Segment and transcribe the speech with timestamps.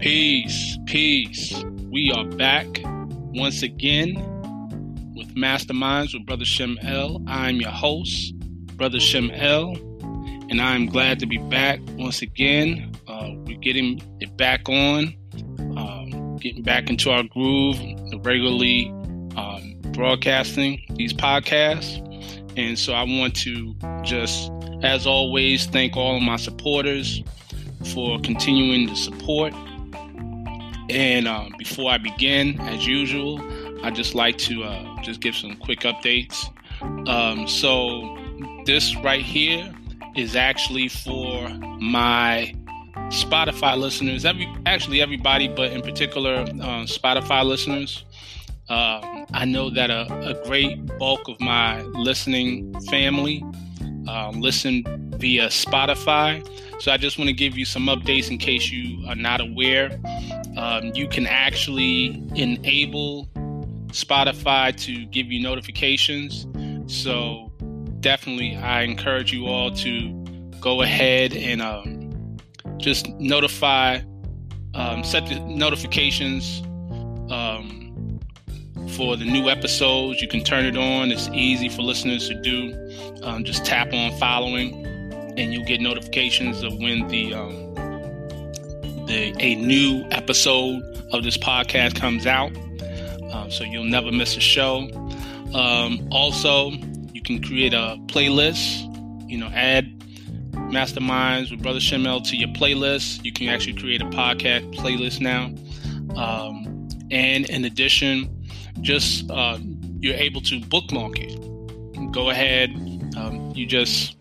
[0.00, 1.52] Peace, peace.
[1.90, 2.66] We are back
[3.34, 4.14] once again
[5.16, 7.20] with Masterminds with Brother Shem El.
[7.26, 8.32] I'm your host,
[8.76, 9.72] Brother Shem El,
[10.50, 12.92] and I'm glad to be back once again.
[13.08, 15.16] Uh, we're getting it back on,
[15.76, 17.76] um, getting back into our groove,
[18.24, 18.86] regularly
[19.36, 22.04] um, broadcasting these podcasts.
[22.56, 23.74] And so I want to
[24.04, 24.52] just,
[24.84, 27.20] as always, thank all of my supporters
[27.92, 29.52] for continuing to support.
[30.90, 33.40] And uh, before I begin, as usual,
[33.82, 36.48] I just like to uh, just give some quick updates.
[37.08, 38.16] Um, so
[38.64, 39.72] this right here
[40.16, 41.48] is actually for
[41.80, 42.54] my
[43.08, 44.24] Spotify listeners.
[44.24, 48.04] Every actually everybody, but in particular uh, Spotify listeners.
[48.68, 53.42] Uh, I know that a, a, great bulk of my listening family
[54.06, 54.84] uh, listen
[55.18, 56.46] via Spotify.
[56.80, 59.98] So I just want to give you some updates in case you are not aware.
[60.58, 63.26] Um, you can actually enable
[63.92, 66.48] Spotify to give you notifications.
[66.92, 67.52] So
[68.00, 70.12] definitely, I encourage you all to
[70.60, 72.38] go ahead and um,
[72.78, 74.00] just notify,
[74.74, 76.60] um, set the notifications
[77.30, 78.18] um,
[78.96, 80.20] for the new episodes.
[80.20, 81.12] You can turn it on.
[81.12, 83.20] It's easy for listeners to do.
[83.22, 84.84] Um, just tap on following
[85.38, 87.67] and you'll get notifications of when the um,
[89.08, 92.52] the a new episode of this podcast comes out.
[93.32, 94.88] Um, so you'll never miss a show.
[95.54, 96.70] Um, also,
[97.12, 98.84] you can create a playlist.
[99.28, 99.98] You know, add
[100.52, 103.24] masterminds with Brother Shem El to your playlist.
[103.24, 105.46] You can actually create a podcast playlist now.
[106.20, 108.46] Um, and in addition,
[108.82, 109.58] just uh,
[110.00, 112.12] you're able to bookmark it.
[112.12, 112.70] Go ahead.
[113.16, 114.16] Um, you just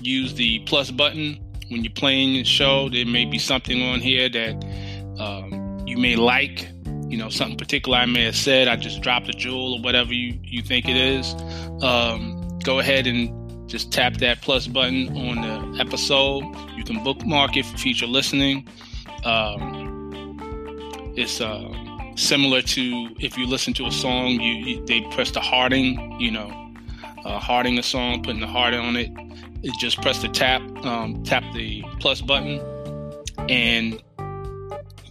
[0.00, 2.88] use the plus button when you're playing the show.
[2.88, 4.64] There may be something on here that
[5.18, 6.68] um, you may like,
[7.08, 8.68] you know, something particular I may have said.
[8.68, 11.34] I just dropped a jewel or whatever you, you think it is.
[11.82, 16.44] Um, go ahead and just tap that plus button on the episode.
[16.76, 18.68] You can bookmark it for future listening.
[19.24, 21.72] Um, it's uh,
[22.16, 26.30] similar to if you listen to a song, you, you they press the hearting, you
[26.30, 26.65] know,
[27.26, 29.10] uh, a song, putting the heart on it
[29.62, 32.60] is just press the tap, um, tap the plus button,
[33.48, 34.02] and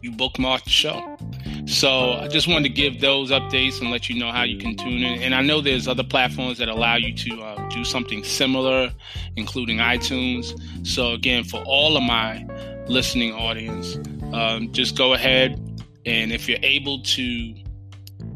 [0.02, 1.18] you bookmark the show.
[1.66, 4.78] So I just wanted to give those updates and let you know how you can
[4.78, 5.24] tune in.
[5.24, 8.92] And I know there's other platforms that allow you to uh, do something similar,
[9.36, 10.58] including iTunes.
[10.86, 12.46] So again, for all of my
[12.88, 13.98] listening audience,
[14.31, 15.59] um, just go ahead
[16.06, 17.56] and if you're able to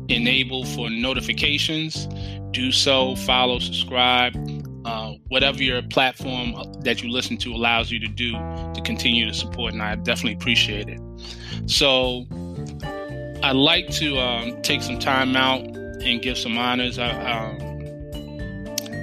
[0.09, 2.07] enable for notifications,
[2.51, 3.15] do so.
[3.15, 4.35] Follow, subscribe
[4.85, 8.31] uh, whatever your platform that you listen to allows you to do
[8.73, 10.99] to continue to support, and I definitely appreciate it.
[11.69, 12.25] So,
[13.43, 16.97] I'd like to um, take some time out and give some honors.
[16.97, 17.59] I, um,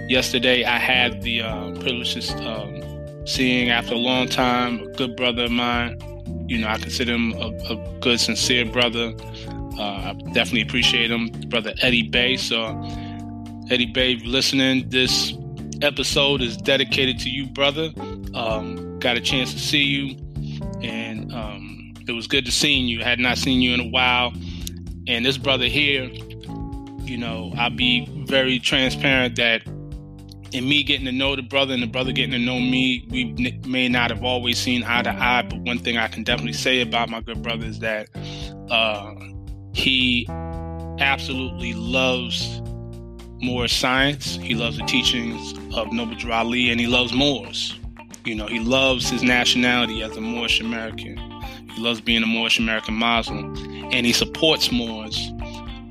[0.08, 5.16] yesterday, I had the uh, privilege of um, seeing, after a long time, a good
[5.16, 6.00] brother of mine.
[6.48, 9.14] You know, I consider him a, a good, sincere brother.
[9.78, 12.36] Uh, I definitely appreciate him, brother Eddie Bey.
[12.36, 12.66] So,
[13.70, 15.34] Eddie Bey, listening, this
[15.82, 17.90] episode is dedicated to you, brother.
[18.34, 20.16] Um, got a chance to see you,
[20.82, 23.02] and um, it was good to seeing you.
[23.02, 24.32] Had not seen you in a while,
[25.06, 26.04] and this brother here,
[27.02, 29.62] you know, I'll be very transparent that
[30.52, 33.58] in me getting to know the brother and the brother getting to know me, we
[33.66, 35.42] may not have always seen eye to eye.
[35.42, 38.08] But one thing I can definitely say about my good brother is that
[38.70, 39.14] uh,
[39.76, 40.26] he
[41.00, 42.62] absolutely loves
[43.42, 44.36] Moorish science.
[44.36, 47.78] He loves the teachings of Noble Drew Ali, and he loves Moors.
[48.24, 51.18] You know, he loves his nationality as a Moorish American.
[51.74, 53.54] He loves being a Moorish American Muslim,
[53.92, 55.30] and he supports Moors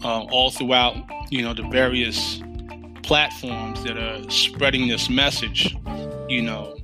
[0.04, 0.96] uh, all throughout.
[1.30, 2.42] You know, the various
[3.04, 5.78] platforms that are spreading this message.
[6.28, 6.76] You know,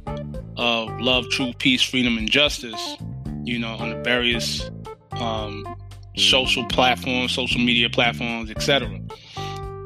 [0.55, 2.95] of love, truth, peace, freedom, and justice.
[3.43, 4.69] You know, on the various
[5.13, 5.65] um,
[6.21, 8.99] social platforms, social media platforms, etc.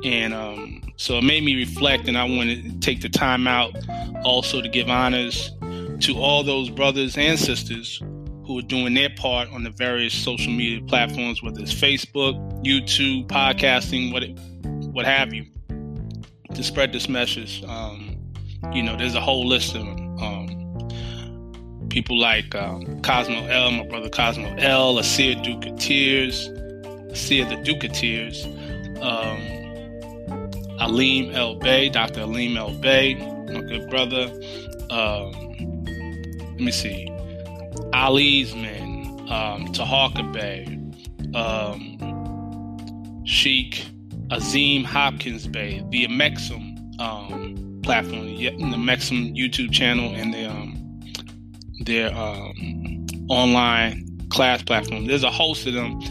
[0.03, 3.75] And um, so it made me reflect, and I wanted to take the time out
[4.23, 5.51] also to give honors
[6.01, 8.01] to all those brothers and sisters
[8.45, 13.27] who are doing their part on the various social media platforms, whether it's Facebook, YouTube,
[13.27, 14.37] podcasting, what it,
[14.93, 15.45] what have you,
[16.53, 17.63] to spread this message.
[17.63, 18.15] Um,
[18.71, 20.04] you know, there's a whole list of um,
[21.95, 26.49] people like um, Cosmo El, my brother Cosmo El, Asir Duke of Tears,
[27.09, 28.43] Asir the Duke of Tears.
[28.99, 29.39] Um,
[30.81, 32.19] Aleem El Bey, Dr.
[32.19, 34.25] Aleem El Bey, my good brother.
[34.89, 35.31] Um,
[35.85, 37.09] let me see.
[37.93, 39.71] Ali's man, um,
[40.33, 40.77] Bey,
[41.33, 43.85] um, Sheikh
[44.31, 50.84] Azim Hopkins Bey, the Mexum um, platform, the Mexum YouTube channel, and the, um,
[51.85, 55.05] their um, online class platform.
[55.05, 56.01] There's a host of them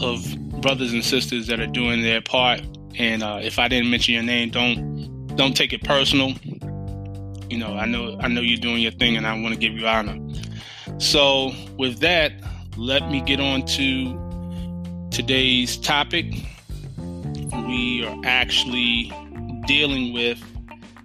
[0.00, 0.24] of
[0.60, 2.62] brothers and sisters that are doing their part.
[2.96, 6.32] And uh, if I didn't mention your name, don't don't take it personal.
[7.50, 9.72] You know, I know I know you're doing your thing, and I want to give
[9.72, 10.18] you honor.
[10.98, 12.32] So, with that,
[12.76, 16.26] let me get on to today's topic.
[17.66, 19.12] We are actually
[19.66, 20.42] dealing with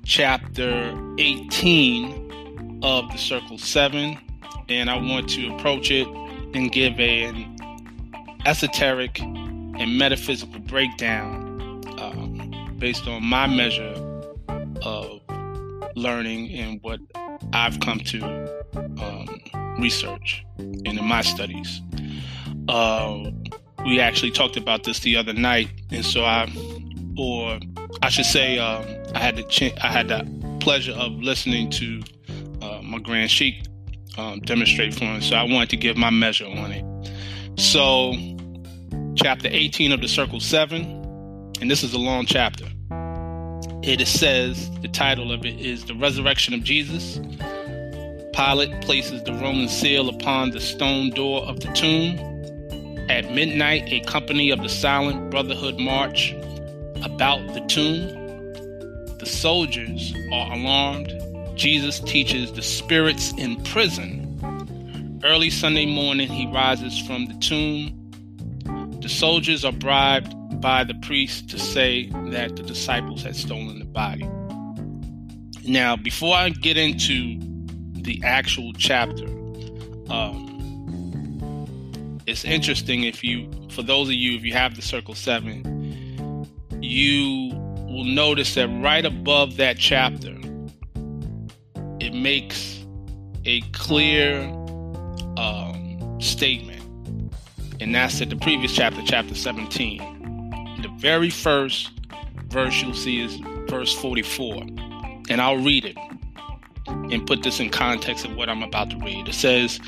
[0.06, 2.29] chapter 18
[2.82, 4.18] of the Circle 7,
[4.70, 6.08] and I want to approach it
[6.54, 7.58] and give an
[8.46, 13.94] esoteric and metaphysical breakdown um, based on my measure
[14.84, 15.22] of
[15.96, 17.00] learning and what
[17.54, 18.24] I've come to
[19.02, 21.82] um, research and in my studies.
[22.68, 23.32] Uh,
[23.86, 26.52] we actually talked about this the other night, and so I,
[27.18, 27.60] or
[28.02, 28.86] I should say, um,
[29.16, 30.28] I had the ch- I had the
[30.60, 32.02] pleasure of listening to
[32.90, 33.66] my grand sheik
[34.18, 35.22] um, demonstrate for me.
[35.22, 36.86] So I wanted to give my measure on it.
[37.60, 38.14] So,
[39.16, 40.82] chapter 18 of the Circle 7,
[41.62, 42.66] and this is a long chapter.
[43.82, 47.20] It says, the title of it is The Resurrection of Jesus.
[48.34, 52.18] Pilate places the Roman seal upon the stone door of the tomb.
[53.10, 56.34] At midnight, a company of the Silent Brotherhood march
[57.04, 58.08] about the tomb.
[59.18, 61.12] The soldiers are alarmed.
[61.60, 64.20] Jesus teaches the spirits in prison
[65.22, 67.94] Early Sunday morning, he rises from the tomb.
[69.02, 73.86] The soldiers are bribed by the priest to say that the disciples had stolen the
[73.86, 74.24] body.
[75.70, 77.38] Now, before I get into
[78.02, 79.26] the actual chapter,
[80.10, 80.46] um,
[82.26, 86.48] it's interesting if you, for those of you, if you have the Circle 7,
[86.82, 87.50] you
[87.90, 90.34] will notice that right above that chapter,
[92.00, 92.86] it makes
[93.46, 94.42] a clear
[95.38, 96.82] um, statement,
[97.80, 100.80] and that's at the previous chapter, chapter 17.
[100.82, 101.92] The very first
[102.48, 103.36] verse you'll see is
[103.70, 104.62] verse 44,
[105.30, 105.98] and I'll read it
[106.88, 109.28] and put this in context of what I'm about to read.
[109.28, 109.80] It says,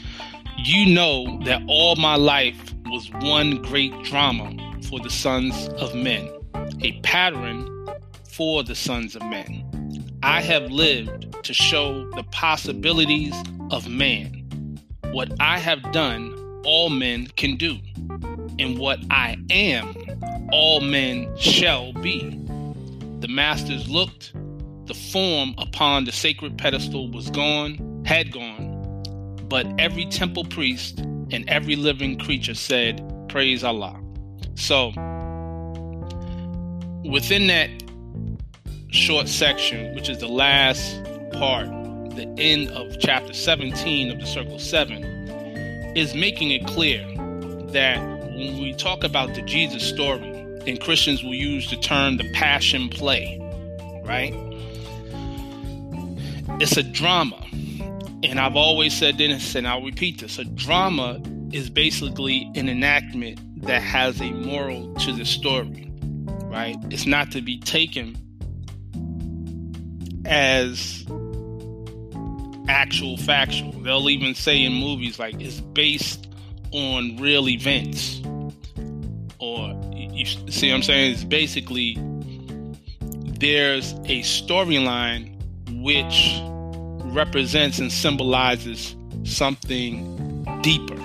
[0.57, 4.51] You know that all my life was one great drama
[4.89, 6.29] for the sons of men,
[6.81, 7.67] a pattern
[8.29, 9.70] for the sons of men.
[10.23, 13.33] I have lived to show the possibilities
[13.71, 14.41] of man
[15.11, 17.77] what I have done, all men can do,
[18.59, 19.95] and what I am,
[20.51, 22.29] all men shall be.
[23.19, 24.33] The masters looked,
[24.85, 29.03] the form upon the sacred pedestal was gone, had gone,
[29.49, 33.99] but every temple priest and every living creature said, Praise Allah.
[34.55, 34.89] So,
[37.03, 37.69] within that
[38.91, 41.01] short section, which is the last
[41.33, 41.67] part
[42.15, 45.03] the end of chapter 17 of the Circle 7
[45.95, 47.01] is making it clear
[47.71, 50.27] that when we talk about the Jesus story,
[50.67, 53.39] and Christians will use the term the passion play,
[54.03, 54.33] right?
[56.59, 57.43] It's a drama.
[58.23, 63.39] And I've always said this, and I'll repeat this a drama is basically an enactment
[63.65, 65.91] that has a moral to the story,
[66.43, 66.75] right?
[66.91, 68.15] It's not to be taken
[70.31, 71.05] as
[72.69, 73.73] actual factual.
[73.73, 76.27] They'll even say in movies like it's based
[76.71, 78.21] on real events.
[79.39, 81.13] Or you see what I'm saying?
[81.13, 81.95] It's basically
[83.39, 85.35] there's a storyline
[85.83, 86.39] which
[87.13, 90.95] represents and symbolizes something deeper.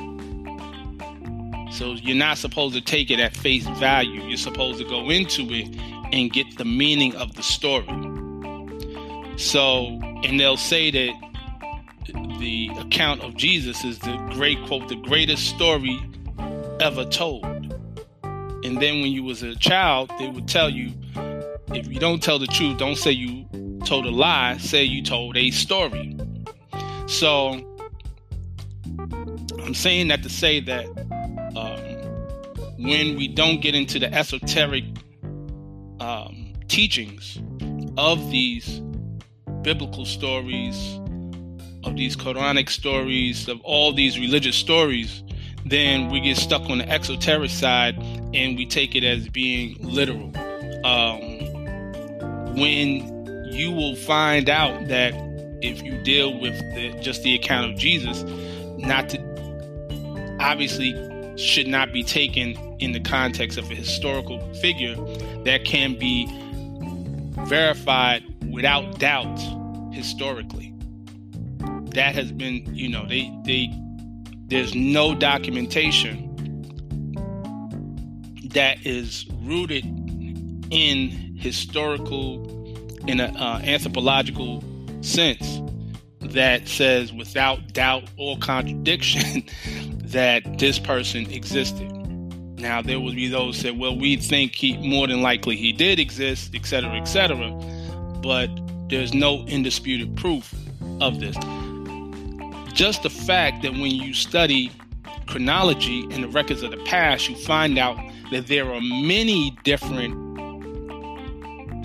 [1.73, 4.23] So you're not supposed to take it at face value.
[4.23, 5.69] You're supposed to go into it
[6.13, 8.16] and get the meaning of the story.
[9.37, 11.27] So, and they'll say that
[12.39, 16.01] the account of Jesus is the great quote, the greatest story
[16.81, 17.45] ever told.
[18.65, 20.93] And then when you was a child, they would tell you,
[21.69, 23.47] if you don't tell the truth, don't say you
[23.85, 26.17] told a lie, say you told a story.
[27.07, 27.53] So
[29.63, 30.87] I'm saying that to say that
[31.57, 34.85] um, when we don't get into the esoteric
[36.01, 37.39] um, teachings
[37.97, 38.81] of these
[39.67, 40.95] biblical stories
[41.83, 45.25] of these Quranic stories, of all these religious stories,
[45.65, 47.99] then we get stuck on the exoteric side
[48.33, 50.31] and we take it as being literal.
[50.87, 55.13] Um, when you will find out that
[55.61, 58.23] if you deal with the, just the account of Jesus,
[58.79, 59.19] not to,
[60.39, 60.93] obviously
[61.37, 64.95] should not be taken in the context of a historical figure
[65.43, 66.29] that can be
[67.49, 69.56] verified without doubt
[69.97, 70.75] historically.
[71.95, 73.73] That has been, you know, they they
[74.49, 76.23] there's no documentation
[78.53, 79.85] that is rooted
[80.71, 82.45] in historical
[83.09, 84.63] in an uh, anthropological
[85.01, 85.61] sense
[86.21, 89.45] that says without doubt or contradiction
[90.05, 91.91] that this person existed.
[92.59, 95.99] Now there will be those that well we think he more than likely he did
[95.99, 97.51] exist, etc., etc.
[98.23, 98.49] But
[98.89, 100.55] there's no indisputed proof
[101.01, 101.37] of this.
[102.73, 104.71] Just the fact that when you study
[105.27, 107.99] chronology and the records of the past, you find out
[108.31, 110.15] that there are many different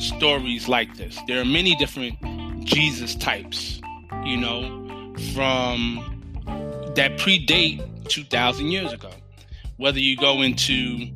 [0.02, 1.18] stories like this.
[1.28, 2.20] There are many different
[2.66, 3.82] Jesus types,
[4.24, 6.08] you know, from
[6.96, 9.12] that predate 2,000 years ago.
[9.78, 11.08] Whether you go into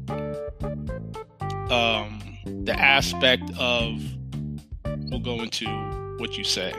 [1.70, 4.02] um, the aspect of,
[5.20, 5.66] go into
[6.18, 6.74] what you say,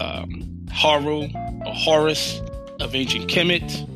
[0.00, 1.28] um, Haru
[1.64, 2.40] or Horus
[2.80, 3.86] of ancient Kemet,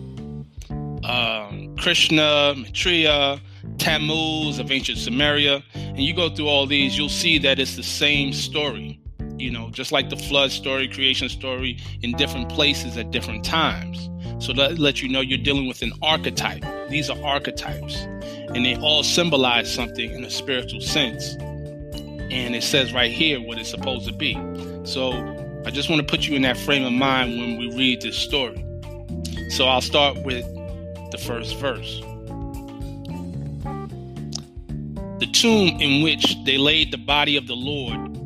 [1.05, 3.41] um, Krishna, Maitreya,
[3.79, 7.83] Tammuz of ancient Samaria, and you go through all these, you'll see that it's the
[7.83, 9.01] same story.
[9.39, 14.11] You know, just like the flood story, creation story in different places at different times.
[14.39, 16.65] So that lets you know you're dealing with an archetype.
[16.89, 21.37] These are archetypes, and they all symbolize something in a spiritual sense.
[22.31, 24.35] And it says right here what it's supposed to be.
[24.85, 25.13] So
[25.67, 28.17] I just want to put you in that frame of mind when we read this
[28.17, 28.65] story.
[29.51, 30.45] So I'll start with
[31.11, 32.01] the first verse.
[35.19, 38.17] The tomb in which they laid the body of the Lord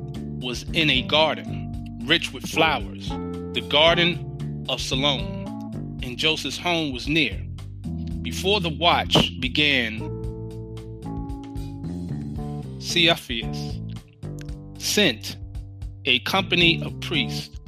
[0.42, 5.46] was in a garden, rich with flowers, the garden of Siloam,
[6.02, 7.40] and Joseph's home was near.
[8.22, 9.98] Before the watch began,
[12.80, 13.78] Caiaphas
[14.84, 15.36] sent
[16.04, 17.58] a company of priests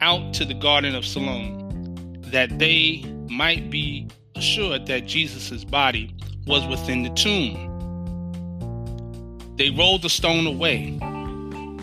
[0.00, 6.14] out to the garden of Siloam that they might be assured that Jesus' body
[6.46, 7.66] was within the tomb.
[9.56, 10.98] They rolled the stone away.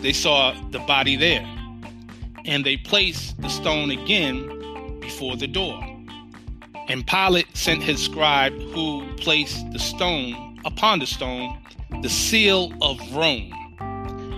[0.02, 1.46] They saw the body there.
[2.44, 5.80] And they placed the stone again before the door.
[6.88, 11.60] And Pilate sent his scribe who placed the stone upon the stone
[12.02, 13.52] the seal of Rome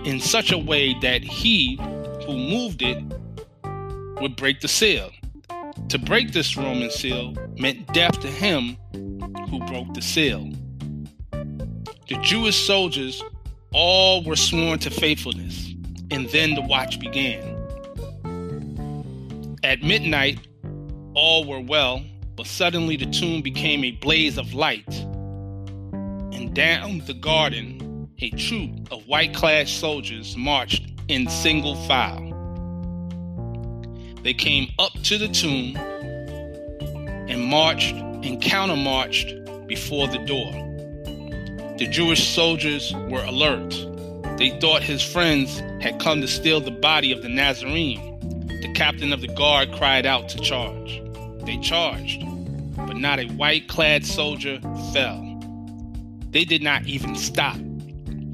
[0.09, 1.75] in such a way that he
[2.25, 2.97] who moved it
[4.19, 5.11] would break the seal.
[5.89, 10.51] To break this Roman seal meant death to him who broke the seal.
[11.31, 13.23] The Jewish soldiers
[13.71, 15.75] all were sworn to faithfulness,
[16.09, 17.55] and then the watch began.
[19.63, 20.39] At midnight,
[21.13, 22.03] all were well,
[22.35, 24.91] but suddenly the tomb became a blaze of light,
[26.33, 27.88] and down the garden,
[28.21, 32.25] a troop of white clad soldiers marched in single file.
[34.23, 35.77] They came up to the tomb
[37.29, 40.51] and marched and countermarched before the door.
[41.77, 43.69] The Jewish soldiers were alert.
[44.37, 48.47] They thought his friends had come to steal the body of the Nazarene.
[48.47, 51.01] The captain of the guard cried out to charge.
[51.45, 52.25] They charged,
[52.75, 54.59] but not a white clad soldier
[54.91, 55.25] fell.
[56.31, 57.57] They did not even stop.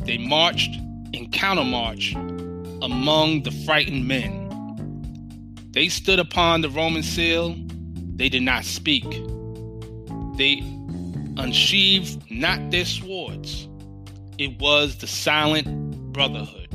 [0.06, 0.76] They marched
[1.14, 2.14] and countermarched
[2.84, 4.44] among the frightened men.
[5.72, 7.56] They stood upon the Roman seal
[8.16, 9.04] they did not speak.
[10.38, 10.64] They
[11.38, 13.68] unsheathed not their swords.
[14.38, 16.70] It was the silent brotherhood.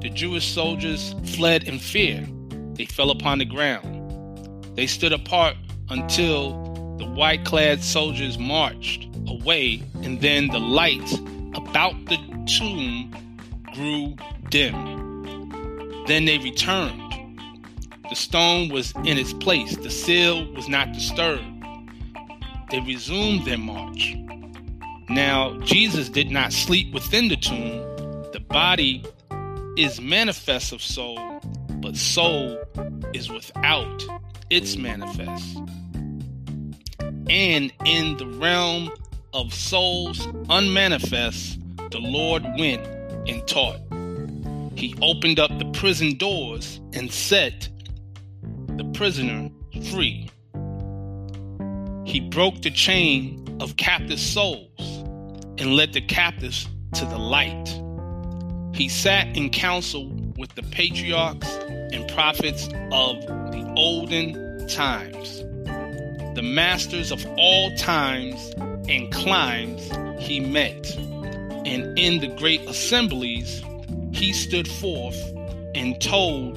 [0.00, 2.26] The Jewish soldiers fled in fear.
[2.74, 4.76] They fell upon the ground.
[4.76, 5.56] They stood apart
[5.88, 6.62] until
[6.98, 11.08] the white clad soldiers marched away, and then the light
[11.54, 12.16] about the
[12.46, 13.10] tomb
[13.74, 14.16] grew
[14.50, 16.04] dim.
[16.06, 17.02] Then they returned
[18.12, 21.64] the stone was in its place, the seal was not disturbed.
[22.70, 24.14] They resumed their march.
[25.08, 27.80] Now, Jesus did not sleep within the tomb.
[28.32, 29.02] The body
[29.78, 31.40] is manifest of soul,
[31.76, 32.62] but soul
[33.14, 34.04] is without
[34.50, 35.56] its manifest.
[37.30, 38.90] And in the realm
[39.32, 41.58] of souls unmanifest,
[41.90, 42.86] the Lord went
[43.28, 43.80] and taught.
[44.76, 47.68] He opened up the prison doors and set
[48.76, 49.50] the prisoner
[49.90, 50.30] free.
[52.04, 54.68] He broke the chain of captive souls
[55.58, 57.68] and led the captives to the light.
[58.74, 61.48] He sat in council with the patriarchs
[61.92, 63.20] and prophets of
[63.52, 65.44] the olden times.
[66.34, 68.54] the masters of all times
[68.88, 70.94] and climes he met.
[71.64, 73.62] And in the great assemblies,
[74.12, 75.16] he stood forth
[75.74, 76.56] and told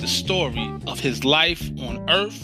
[0.00, 2.42] the story of his life on earth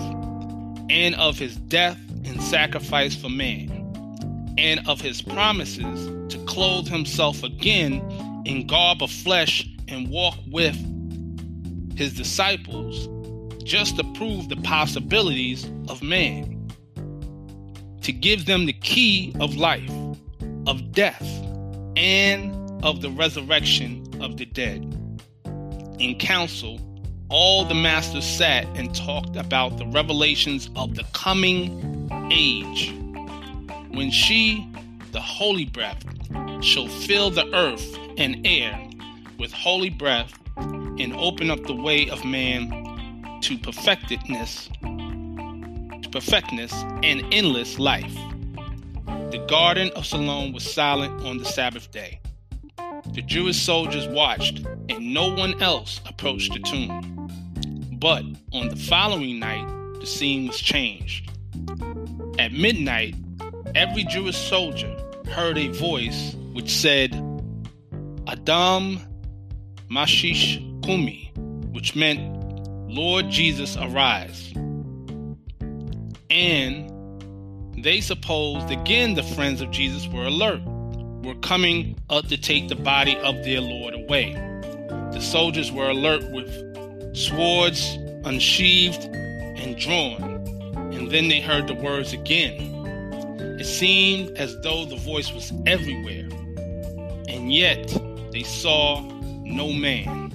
[0.90, 7.42] and of his death and sacrifice for man, and of his promises to clothe himself
[7.42, 8.02] again
[8.44, 10.76] in garb of flesh and walk with
[11.96, 13.08] his disciples
[13.62, 16.59] just to prove the possibilities of man,
[18.02, 19.90] to give them the key of life,
[20.66, 21.22] of death,
[21.96, 22.54] and
[22.84, 24.96] of the resurrection of the dead.
[25.98, 26.80] In council,
[27.28, 32.92] all the masters sat and talked about the revelations of the coming age.
[33.90, 34.66] When she,
[35.12, 36.02] the holy breath,
[36.62, 38.88] shall fill the earth and air
[39.38, 44.68] with holy breath and open up the way of man to perfectedness,
[46.10, 48.14] perfectness and endless life.
[49.30, 52.20] The garden of Siloam was silent on the Sabbath day.
[53.14, 57.28] The Jewish soldiers watched, and no one else approached the tomb.
[57.92, 59.66] But on the following night,
[60.00, 61.30] the scene was changed.
[62.38, 63.14] At midnight,
[63.74, 64.96] every Jewish soldier
[65.28, 67.14] heard a voice which said,
[68.26, 69.00] Adon
[69.90, 71.32] Mashish Kumi,
[71.72, 72.20] which meant,
[72.88, 74.52] Lord Jesus, arise.
[76.30, 80.62] And they supposed again the friends of Jesus were alert,
[81.24, 84.34] were coming up to take the body of their Lord away.
[85.12, 86.48] The soldiers were alert with
[87.16, 90.22] swords unsheathed and drawn,
[90.92, 92.70] and then they heard the words again.
[93.58, 96.28] It seemed as though the voice was everywhere,
[97.28, 97.88] and yet
[98.32, 99.00] they saw
[99.44, 100.28] no man.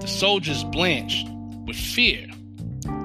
[0.00, 1.28] The soldiers blanched
[1.66, 2.25] with fear,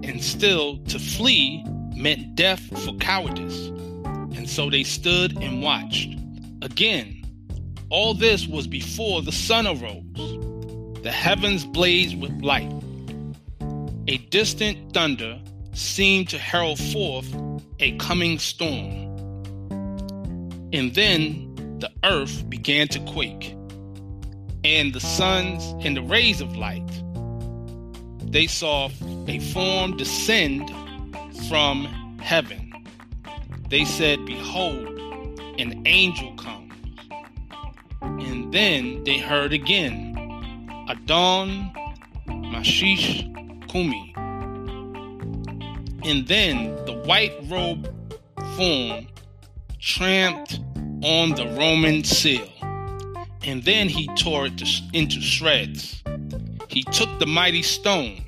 [0.04, 1.64] and still to flee
[1.96, 3.68] meant death for cowardice.
[4.36, 6.16] And so they stood and watched.
[6.62, 7.24] Again,
[7.90, 11.02] all this was before the sun arose.
[11.04, 12.72] The heavens blazed with light.
[14.08, 15.40] A distant thunder
[15.74, 17.34] seemed to herald forth
[17.80, 19.10] a coming storm.
[20.74, 23.56] And then the earth began to quake,
[24.64, 27.01] and the suns and the rays of light.
[28.32, 28.90] They saw
[29.28, 30.70] a form descend
[31.50, 32.72] from heaven.
[33.70, 34.88] They said, Behold,
[35.60, 36.74] an angel comes.
[38.02, 40.16] And then they heard again
[40.88, 41.74] Adon
[42.26, 43.28] Mashish
[43.68, 44.14] Kumi.
[46.06, 47.94] And then the white robe
[48.56, 49.08] form
[49.82, 50.62] tramped
[51.04, 52.48] on the Roman seal.
[53.44, 54.62] And then he tore it
[54.94, 56.02] into shreds.
[56.70, 58.21] He took the mighty stone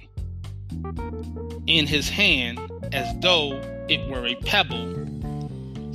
[1.68, 2.60] in his hand
[2.92, 4.94] as though it were a pebble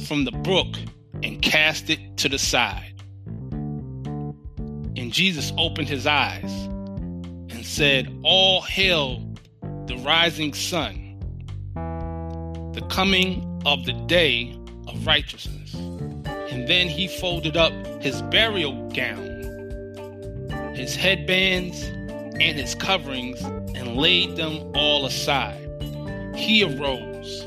[0.07, 0.77] from the brook
[1.23, 2.95] and cast it to the side.
[4.97, 6.53] And Jesus opened his eyes
[7.51, 9.25] and said, All hail
[9.87, 11.19] the rising sun,
[12.75, 15.75] the coming of the day of righteousness.
[15.75, 21.83] And then he folded up his burial gown, his headbands,
[22.41, 23.41] and his coverings,
[23.75, 25.65] and laid them all aside.
[26.35, 27.43] He arose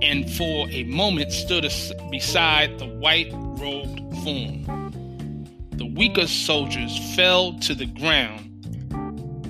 [0.00, 1.70] and for a moment stood
[2.10, 4.88] beside the white robed form
[5.78, 8.66] the weaker soldiers fell to the ground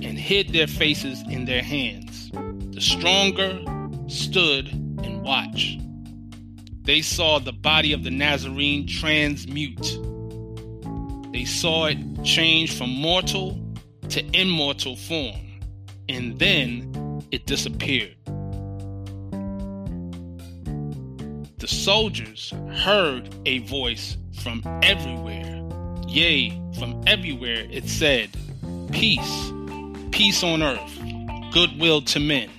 [0.03, 2.29] and hid their faces in their hands.
[2.75, 3.59] The stronger
[4.07, 5.81] stood and watched.
[6.83, 9.97] They saw the body of the Nazarene transmute.
[11.33, 13.59] They saw it change from mortal
[14.09, 15.48] to immortal form,
[16.09, 18.15] and then it disappeared.
[21.59, 25.59] The soldiers heard a voice from everywhere
[26.09, 28.31] Yea, from everywhere it said,
[28.91, 29.51] Peace,
[30.09, 30.99] peace on earth,
[31.53, 32.49] goodwill to men.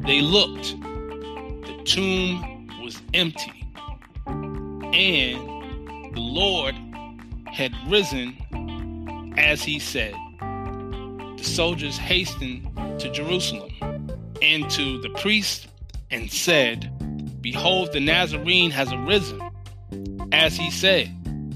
[0.00, 3.66] They looked, the tomb was empty,
[4.26, 6.74] and the Lord
[7.52, 10.14] had risen as he said.
[11.42, 12.68] The soldiers hastened
[13.00, 13.72] to Jerusalem
[14.40, 15.66] and to the priest
[16.08, 16.88] and said,
[17.42, 19.42] Behold, the Nazarene has arisen,
[20.30, 21.10] as he said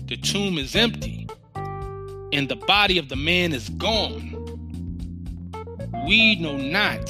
[0.08, 4.32] the tomb is empty and the body of the man is gone.
[6.04, 7.08] We know not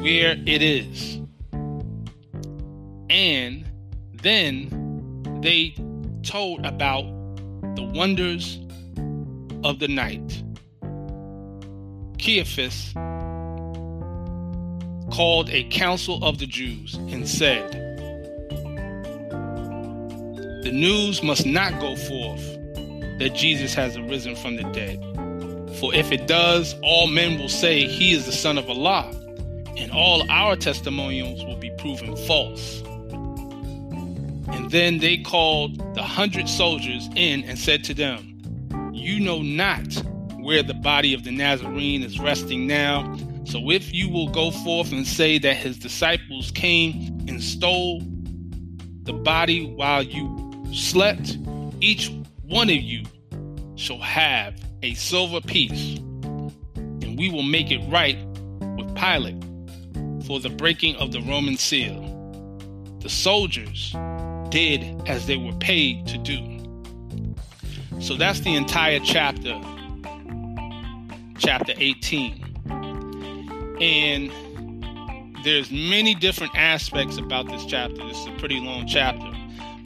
[0.00, 1.20] where it is.
[3.10, 3.68] And
[4.22, 5.74] then they
[6.22, 7.02] told about
[7.74, 8.60] the wonders
[9.64, 10.44] of the night.
[12.24, 12.94] Caiaphas
[15.14, 17.70] called a council of the Jews and said,
[20.62, 22.42] The news must not go forth
[23.18, 24.98] that Jesus has arisen from the dead.
[25.78, 29.10] For if it does, all men will say he is the Son of Allah,
[29.76, 32.80] and all our testimonials will be proven false.
[34.48, 38.40] And then they called the hundred soldiers in and said to them,
[38.94, 40.02] You know not
[40.44, 43.16] where the body of the Nazarene is resting now.
[43.44, 46.92] So if you will go forth and say that his disciples came
[47.26, 48.02] and stole
[49.02, 51.38] the body while you slept,
[51.80, 53.04] each one of you
[53.76, 58.18] shall have a silver piece, and we will make it right
[58.76, 59.42] with Pilate
[60.26, 62.02] for the breaking of the Roman seal.
[63.00, 63.94] The soldiers
[64.50, 66.50] did as they were paid to do.
[68.00, 69.58] So that's the entire chapter,
[71.44, 72.40] chapter 18.
[73.80, 74.32] And
[75.44, 77.96] there's many different aspects about this chapter.
[78.06, 79.30] This is a pretty long chapter,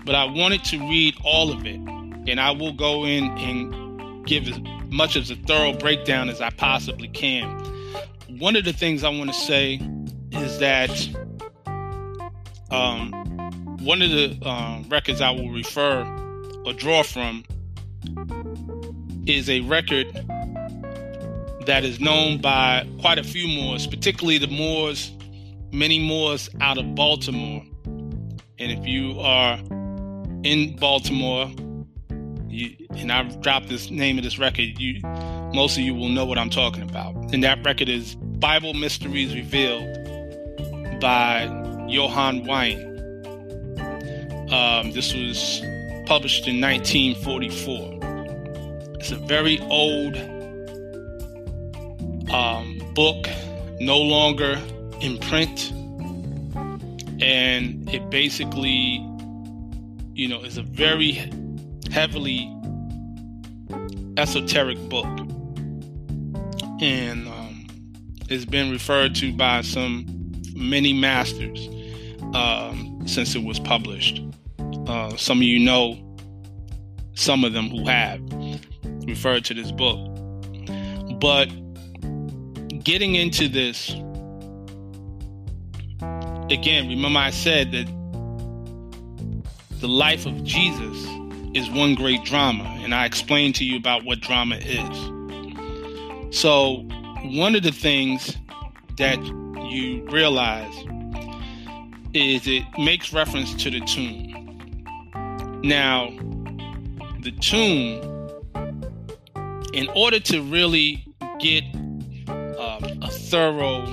[0.04, 4.46] but I wanted to read all of it, and I will go in and give
[4.46, 7.50] as much as a thorough breakdown as I possibly can.
[8.38, 9.80] One of the things I want to say
[10.30, 10.90] is that
[12.70, 13.10] um,
[13.80, 16.02] one of the um, records I will refer
[16.64, 17.44] or draw from
[19.26, 20.06] is a record
[21.68, 25.12] that is known by quite a few Moors, particularly the Moors,
[25.70, 27.62] many Moors out of Baltimore.
[27.84, 29.58] And if you are
[30.44, 31.52] in Baltimore,
[32.48, 35.02] you, and I've dropped this name of this record, you
[35.52, 37.14] most of you will know what I'm talking about.
[37.34, 39.92] And that record is Bible Mysteries Revealed
[41.00, 41.44] by
[41.86, 42.80] Johann Wein.
[44.50, 45.60] Um, this was
[46.06, 47.98] published in 1944.
[49.00, 50.16] It's a very old
[52.30, 53.26] um, book,
[53.80, 54.60] no longer
[55.00, 55.72] in print,
[57.20, 59.04] and it basically,
[60.14, 61.30] you know, is a very
[61.90, 62.54] heavily
[64.16, 65.06] esoteric book,
[66.80, 67.66] and um,
[68.28, 70.06] it's been referred to by some
[70.54, 71.68] many masters
[72.34, 74.22] um, since it was published.
[74.86, 75.96] Uh, some of you know
[77.14, 78.20] some of them who have
[79.06, 79.98] referred to this book.
[81.20, 81.48] But
[82.88, 83.90] getting into this,
[86.50, 87.86] again, remember I said that
[89.78, 90.96] the life of Jesus
[91.52, 94.96] is one great drama, and I explained to you about what drama is.
[96.34, 96.86] So,
[97.24, 98.38] one of the things
[98.96, 99.22] that
[99.70, 100.74] you realize
[102.14, 104.80] is it makes reference to the tomb.
[105.62, 106.08] Now,
[107.20, 108.00] the tomb,
[109.74, 111.04] in order to really
[111.38, 111.64] get
[113.30, 113.84] thorough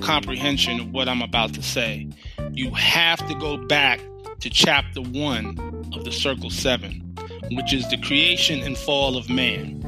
[0.00, 2.08] comprehension of what I'm about to say,
[2.52, 4.00] you have to go back
[4.40, 5.58] to chapter one
[5.94, 7.16] of the Circle Seven,
[7.52, 9.80] which is the creation and fall of man.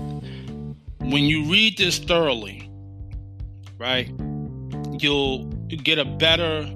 [0.99, 2.71] When you read this thoroughly,
[3.79, 4.09] right,
[4.99, 6.71] you'll get a better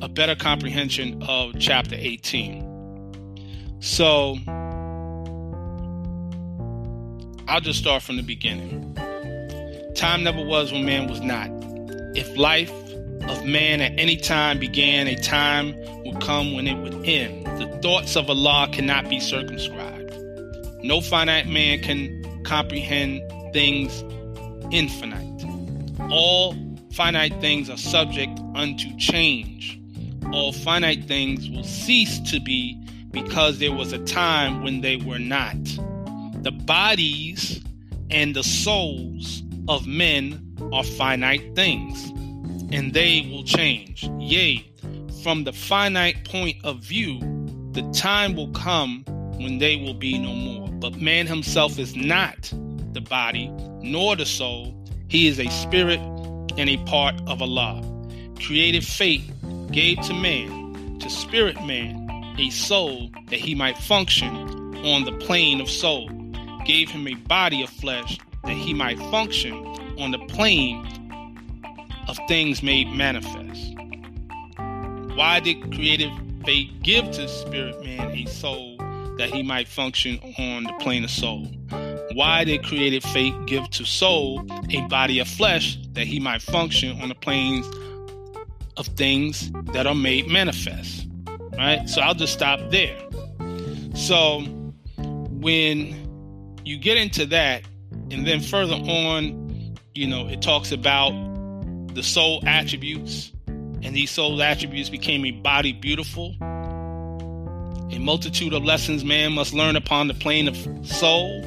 [0.00, 3.76] a better comprehension of chapter 18.
[3.80, 4.36] So
[7.48, 8.96] I'll just start from the beginning.
[9.98, 11.50] Time never was when man was not.
[12.16, 12.70] If life
[13.28, 17.44] of man at any time began, a time would come when it would end.
[17.58, 20.14] The thoughts of Allah cannot be circumscribed.
[20.84, 23.20] No finite man can comprehend
[23.52, 24.04] things
[24.72, 25.44] infinite.
[26.12, 26.54] All
[26.92, 29.80] finite things are subject unto change.
[30.32, 32.80] All finite things will cease to be
[33.10, 35.56] because there was a time when they were not.
[36.44, 37.60] The bodies
[38.12, 42.10] and the souls of men are finite things,
[42.72, 44.08] and they will change.
[44.18, 44.64] Yea,
[45.22, 47.20] from the finite point of view,
[47.72, 49.04] the time will come
[49.38, 50.68] when they will be no more.
[50.68, 52.52] But man himself is not
[52.92, 53.48] the body
[53.82, 54.74] nor the soul,
[55.08, 56.00] he is a spirit
[56.56, 57.82] and a part of Allah.
[58.40, 59.22] Creative fate
[59.70, 64.28] gave to man, to spirit man, a soul that he might function
[64.84, 66.08] on the plane of soul,
[66.64, 69.54] gave him a body of flesh that he might function
[69.98, 70.86] on the plane
[72.08, 73.74] of things made manifest.
[75.16, 76.12] Why did creative
[76.44, 78.76] fate give to spirit man a soul
[79.18, 81.46] that he might function on the plane of soul?
[82.14, 87.00] Why did creative fate give to soul a body of flesh that he might function
[87.02, 87.66] on the planes
[88.76, 91.08] of things that are made manifest?
[91.58, 91.88] right?
[91.88, 92.96] So I'll just stop there.
[93.94, 94.40] So
[95.40, 97.64] when you get into that,
[98.10, 101.12] and then further on, you know, it talks about
[101.94, 106.34] the soul attributes, and these soul attributes became a body beautiful.
[107.90, 111.42] A multitude of lessons man must learn upon the plane of soul,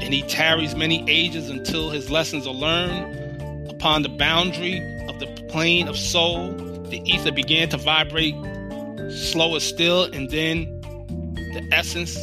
[0.00, 3.70] and he tarries many ages until his lessons are learned.
[3.70, 6.52] Upon the boundary of the plane of soul,
[6.88, 8.34] the ether began to vibrate
[9.10, 10.64] slower still, and then
[11.52, 12.16] the essence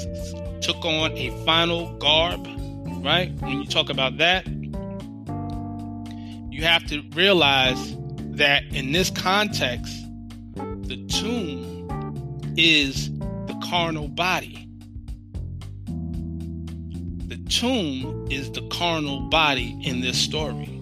[0.66, 2.48] took on a final garb,
[3.04, 3.32] right?
[3.40, 4.48] When you talk about that,
[6.52, 9.94] you have to realize that in this context,
[10.56, 11.88] the tomb
[12.58, 14.68] is the carnal body.
[17.28, 20.74] The tomb is the carnal body in this story.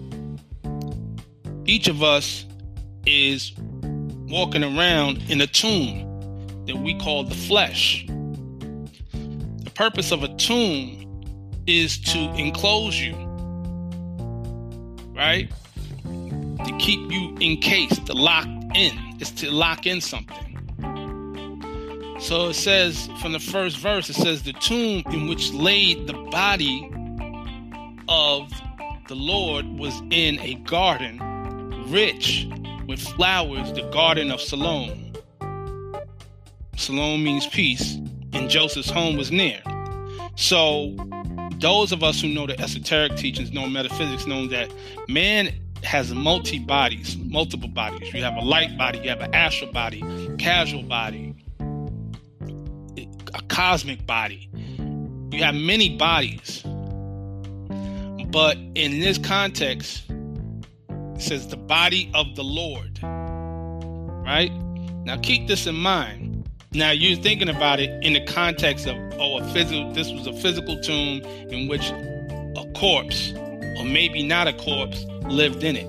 [1.64, 2.46] Each of us
[3.06, 3.52] is
[4.28, 6.02] walking around in a tomb
[6.66, 8.06] that we call the flesh.
[8.06, 11.05] The purpose of a tomb
[11.66, 13.14] is to enclose you,
[15.14, 15.50] right?
[16.04, 18.92] To keep you encased, to lock in.
[19.18, 20.56] It's to lock in something.
[22.20, 26.14] So it says from the first verse, it says, The tomb in which laid the
[26.14, 26.90] body
[28.08, 28.50] of
[29.08, 31.20] the Lord was in a garden
[31.88, 32.48] rich
[32.86, 35.12] with flowers, the garden of Siloam.
[36.76, 37.96] Siloam means peace,
[38.32, 39.60] and Joseph's home was near.
[40.36, 40.94] So,
[41.60, 44.72] those of us who know the esoteric teachings, know metaphysics, know that
[45.08, 48.12] man has multi bodies, multiple bodies.
[48.12, 50.00] You have a light body, you have an astral body,
[50.42, 51.34] causal body,
[53.34, 54.48] a cosmic body.
[55.32, 56.62] You have many bodies.
[58.30, 60.04] But in this context,
[60.88, 62.98] it says the body of the Lord.
[63.02, 64.50] Right?
[65.04, 66.35] Now keep this in mind.
[66.72, 70.32] Now you're thinking about it in the context of oh a physical this was a
[70.34, 73.32] physical tomb in which a corpse,
[73.78, 75.86] or maybe not a corpse, lived in it.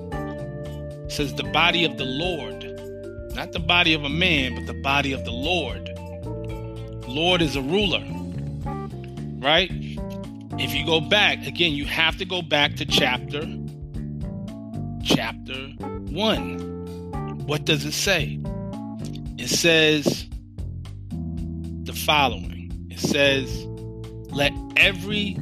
[1.06, 2.63] It says the body of the Lord.
[3.36, 5.90] Not the body of a man, but the body of the Lord.
[7.08, 8.04] Lord is a ruler.
[9.40, 9.70] Right?
[10.60, 13.42] If you go back, again, you have to go back to chapter
[15.04, 17.46] chapter 1.
[17.46, 18.40] What does it say?
[19.38, 20.28] It says
[21.98, 23.66] following It says,
[24.32, 25.38] Let every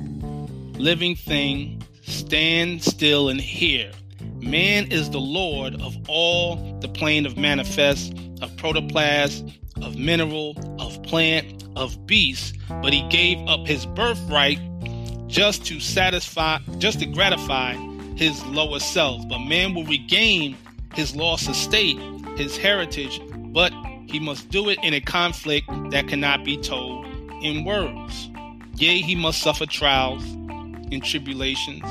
[0.78, 3.92] living thing stand still and hear.
[4.40, 11.02] Man is the Lord of all the plane of manifest, of protoplasm, of mineral, of
[11.04, 14.60] plant, of beast, but he gave up his birthright
[15.28, 17.74] just to satisfy, just to gratify
[18.16, 19.28] his lower self.
[19.28, 20.58] But man will regain
[20.94, 22.00] his lost estate,
[22.38, 23.72] his heritage, but
[24.08, 27.06] he must do it in a conflict that cannot be told
[27.42, 28.30] in words.
[28.78, 31.84] Yea, he must suffer trials and tribulations,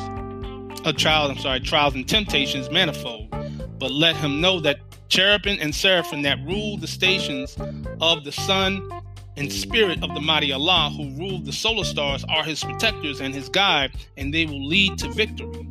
[0.84, 3.30] a trial, I'm sorry, trials and temptations manifold.
[3.78, 7.56] But let him know that cherubim and seraphim that rule the stations
[8.00, 8.88] of the sun
[9.36, 13.34] and spirit of the mighty Allah, who rule the solar stars, are his protectors and
[13.34, 15.66] his guide, and they will lead to victory.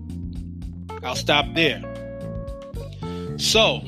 [1.04, 1.82] I'll stop there.
[3.38, 3.82] So,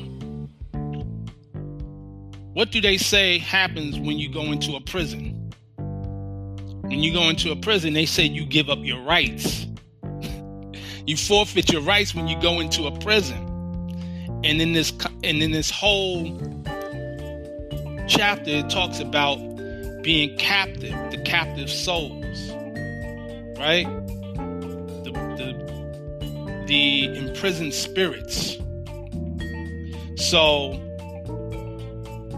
[2.56, 5.52] what do they say happens when you go into a prison?
[5.76, 9.66] When you go into a prison, they say you give up your rights.
[11.06, 13.36] you forfeit your rights when you go into a prison.
[14.42, 14.90] And in this
[15.22, 16.34] and in this whole
[18.08, 19.36] chapter it talks about
[20.02, 22.52] being captive, the captive souls.
[23.58, 23.84] Right?
[25.04, 28.56] the the imprisoned spirits.
[30.16, 30.80] So,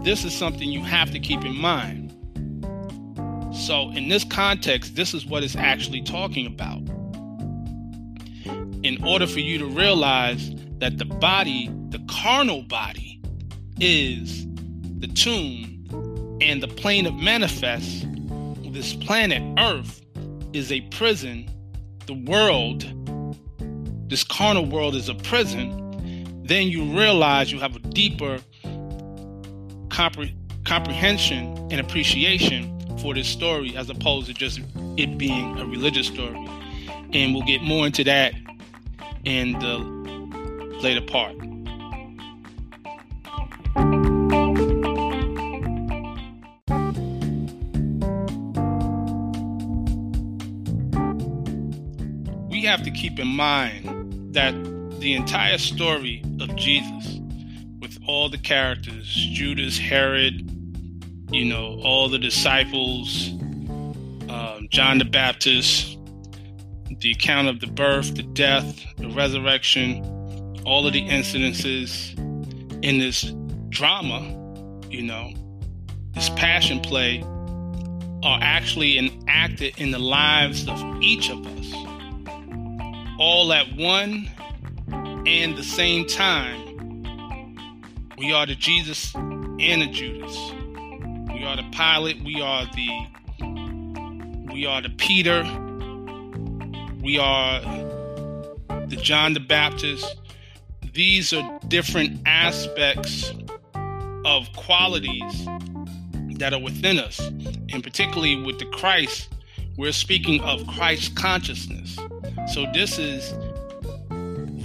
[0.03, 2.15] this is something you have to keep in mind.
[3.55, 6.81] So, in this context, this is what it's actually talking about.
[8.83, 13.21] In order for you to realize that the body, the carnal body,
[13.79, 14.47] is
[14.99, 18.07] the tomb and the plane of manifest,
[18.71, 20.01] this planet Earth,
[20.53, 21.49] is a prison,
[22.07, 22.85] the world
[24.09, 28.39] this carnal world is a prison, then you realize you have a deeper
[29.89, 34.59] compre- comprehension and appreciation for this story as opposed to just
[34.97, 36.47] it being a religious story.
[37.13, 38.33] And we'll get more into that
[39.25, 39.77] in the
[40.81, 41.35] later part.
[52.49, 54.53] We have to keep in mind that
[54.99, 57.19] the entire story of Jesus,
[58.09, 60.49] all the characters Judas, Herod,
[61.31, 63.29] you know, all the disciples,
[64.27, 65.99] um, John the Baptist,
[67.01, 70.03] the account of the birth, the death, the resurrection,
[70.65, 72.17] all of the incidences
[72.83, 73.31] in this
[73.69, 74.21] drama,
[74.89, 75.31] you know,
[76.15, 77.21] this passion play,
[78.23, 81.73] are actually enacted in the lives of each of us,
[83.19, 84.27] all at one
[85.27, 86.68] and the same time.
[88.19, 90.35] We are the Jesus and the Judas.
[91.33, 92.21] We are the Pilate.
[92.21, 93.07] We are the
[94.51, 95.43] we are the Peter.
[97.01, 97.61] We are
[98.87, 100.17] the John the Baptist.
[100.93, 103.31] These are different aspects
[104.25, 105.45] of qualities
[106.39, 107.21] that are within us.
[107.21, 109.29] And particularly with the Christ,
[109.77, 111.97] we're speaking of Christ consciousness.
[112.51, 113.33] So this is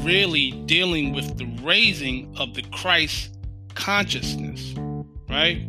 [0.02, 3.33] really dealing with the raising of the Christ
[3.74, 4.74] consciousness,
[5.28, 5.62] right?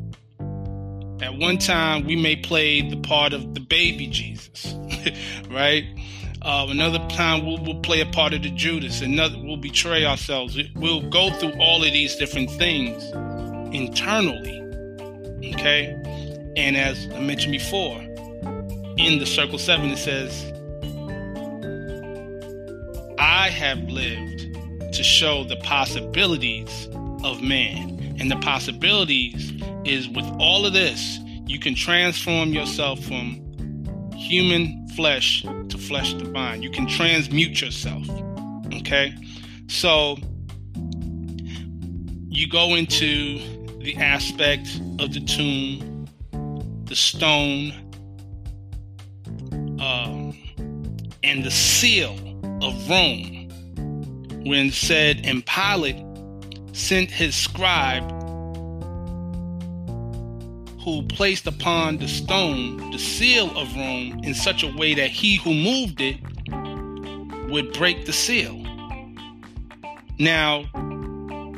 [1.22, 4.76] At one time, we may play the part of the baby Jesus,
[5.50, 5.86] right?
[6.42, 9.02] Uh, another time, we'll, we'll, play a part of the Judas.
[9.02, 10.58] Another, we'll betray ourselves.
[10.76, 13.04] We'll go through all of these different things
[13.74, 14.62] internally,
[15.56, 16.00] okay?
[16.56, 18.00] And as I mentioned before,
[18.98, 20.52] in the Circle 7, it says,
[23.18, 26.88] I have lived to show the possibilities
[27.24, 27.95] of man.
[28.20, 33.42] And the possibilities is with all of this, you can transform yourself from
[34.16, 36.64] human flesh to flesh divine.
[36.64, 38.08] You can transmute yourself.
[38.74, 39.14] Okay?
[39.68, 40.18] So
[42.30, 43.40] you go into
[43.80, 44.68] the aspect
[45.00, 46.08] of the tomb,
[46.86, 47.72] the stone,
[49.80, 50.38] um,
[51.24, 52.14] and the seal
[52.62, 53.50] of Rome
[54.46, 55.98] when said, and Pilate
[56.76, 58.04] sent his scribe
[60.82, 65.38] who placed upon the stone the seal of Rome in such a way that he
[65.38, 66.18] who moved it
[67.50, 68.62] would break the seal.
[70.20, 70.66] Now,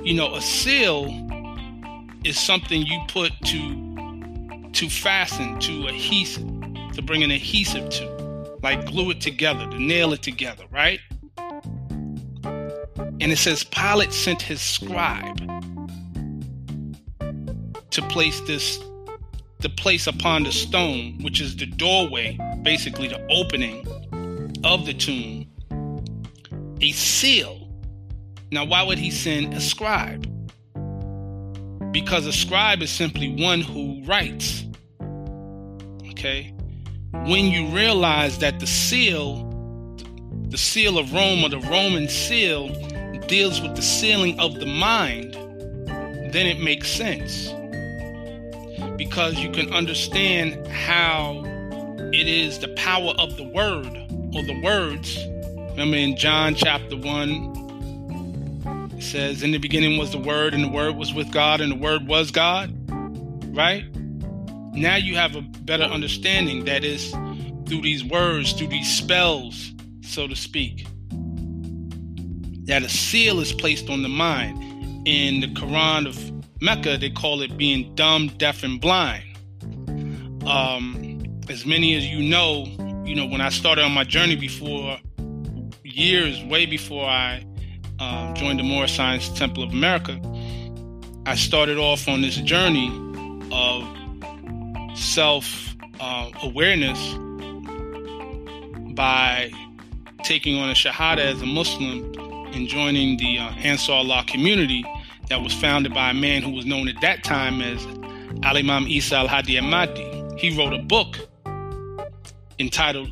[0.04, 1.08] you know, a seal
[2.24, 6.46] is something you put to to fasten to adhesive,
[6.94, 11.00] to bring an adhesive to, like glue it together, to nail it together, right?
[13.20, 15.38] And it says Pilate sent his scribe
[17.90, 18.80] to place this
[19.60, 23.88] the place upon the stone, which is the doorway, basically the opening
[24.64, 25.48] of the tomb,
[26.80, 27.68] a seal.
[28.52, 30.26] Now, why would he send a scribe?
[31.92, 34.64] Because a scribe is simply one who writes.
[36.12, 36.54] Okay?
[37.26, 39.44] When you realize that the seal,
[40.50, 42.70] the seal of Rome or the Roman seal,
[43.28, 45.34] deals with the sealing of the mind,
[46.34, 47.50] then it makes sense
[48.98, 51.44] because you can understand how
[52.14, 53.88] it is the power of the word
[54.34, 55.18] or the words.
[55.72, 60.70] Remember in John chapter 1, it says, In the beginning was the Word, and the
[60.70, 62.74] Word was with God, and the Word was God.
[63.56, 63.86] Right?
[64.74, 67.12] Now you have a better understanding that is
[67.68, 70.88] through these words, through these spells, so to speak,
[72.68, 74.64] that a seal is placed on the mind.
[75.08, 79.24] In the Quran of Mecca, they call it being dumb, deaf, and blind.
[80.46, 82.66] Um, as many as you know,
[83.06, 85.00] you know, when I started on my journey before,
[85.84, 87.46] years, way before I
[88.00, 90.20] um, joined the Moorish Science Temple of America,
[91.26, 92.90] I started off on this journey
[93.52, 93.84] of
[94.98, 97.00] self uh, awareness
[98.94, 99.52] by
[100.24, 102.17] taking on a Shahada as a Muslim
[102.54, 104.86] and joining the uh, Ansar Allah community
[105.30, 107.86] that was founded by a man who was known at that time as
[108.44, 109.56] Al Imam Isa al Hadi.
[110.38, 111.18] He wrote a book
[112.60, 113.10] entitled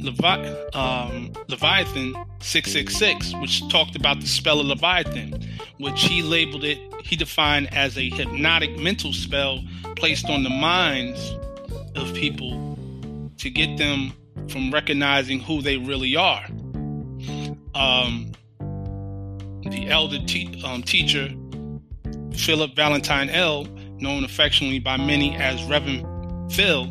[0.00, 5.42] Levi- um, Leviathan 666, which talked about the spell of Leviathan,
[5.78, 9.60] which he labeled it, he defined as a hypnotic mental spell
[9.96, 11.34] placed on the minds
[11.96, 12.78] of people
[13.38, 14.12] to get them
[14.48, 16.44] from recognizing who they really are.
[17.78, 18.32] Um,
[19.70, 21.28] the elder te- um, teacher,
[22.36, 23.66] Philip Valentine El,
[23.98, 26.86] known affectionately by many as Reverend Phil,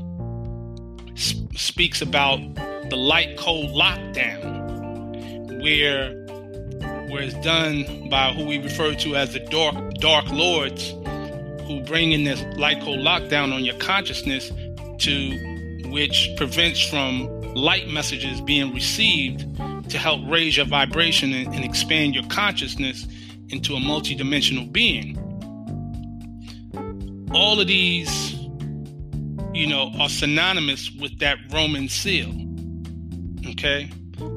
[1.20, 2.40] sp- speaks about
[2.90, 4.42] the light code lockdown,
[5.62, 6.26] where
[7.10, 10.92] where it's done by who we refer to as the dark dark lords,
[11.68, 14.54] who bring in this light code lockdown on your consciousness
[15.00, 19.46] to which prevents from light messages being received
[19.90, 23.08] to help raise your vibration and, and expand your consciousness
[23.50, 25.18] into a multidimensional being.
[27.34, 28.34] All of these,
[29.54, 32.32] you know, are synonymous with that Roman seal.
[33.52, 33.90] Okay?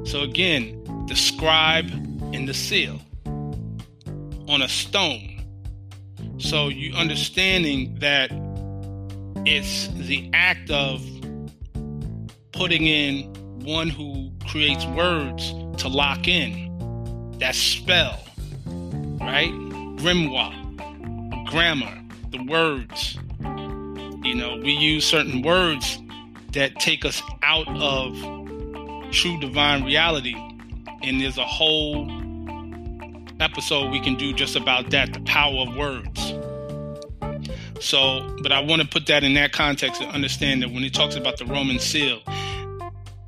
[0.05, 0.77] So again,
[1.09, 1.91] the scribe
[2.33, 3.01] and the seal.
[4.51, 5.45] on a stone.
[6.39, 8.31] So you understanding that
[9.47, 11.01] it's the act of
[12.53, 13.30] putting in
[13.65, 15.53] one who creates words
[15.83, 16.69] to lock in.
[17.39, 18.21] That spell,
[19.21, 19.51] right?
[19.99, 20.55] Grimoire,
[21.51, 23.19] grammar, the words.
[24.23, 25.99] You know, we use certain words
[26.53, 28.15] that take us out of
[29.13, 30.37] true divine reality.
[31.03, 32.11] And there's a whole
[33.41, 36.35] episode we can do just about that the power of words.
[37.81, 40.91] So, but I want to put that in that context and understand that when he
[40.91, 42.21] talks about the Roman seal,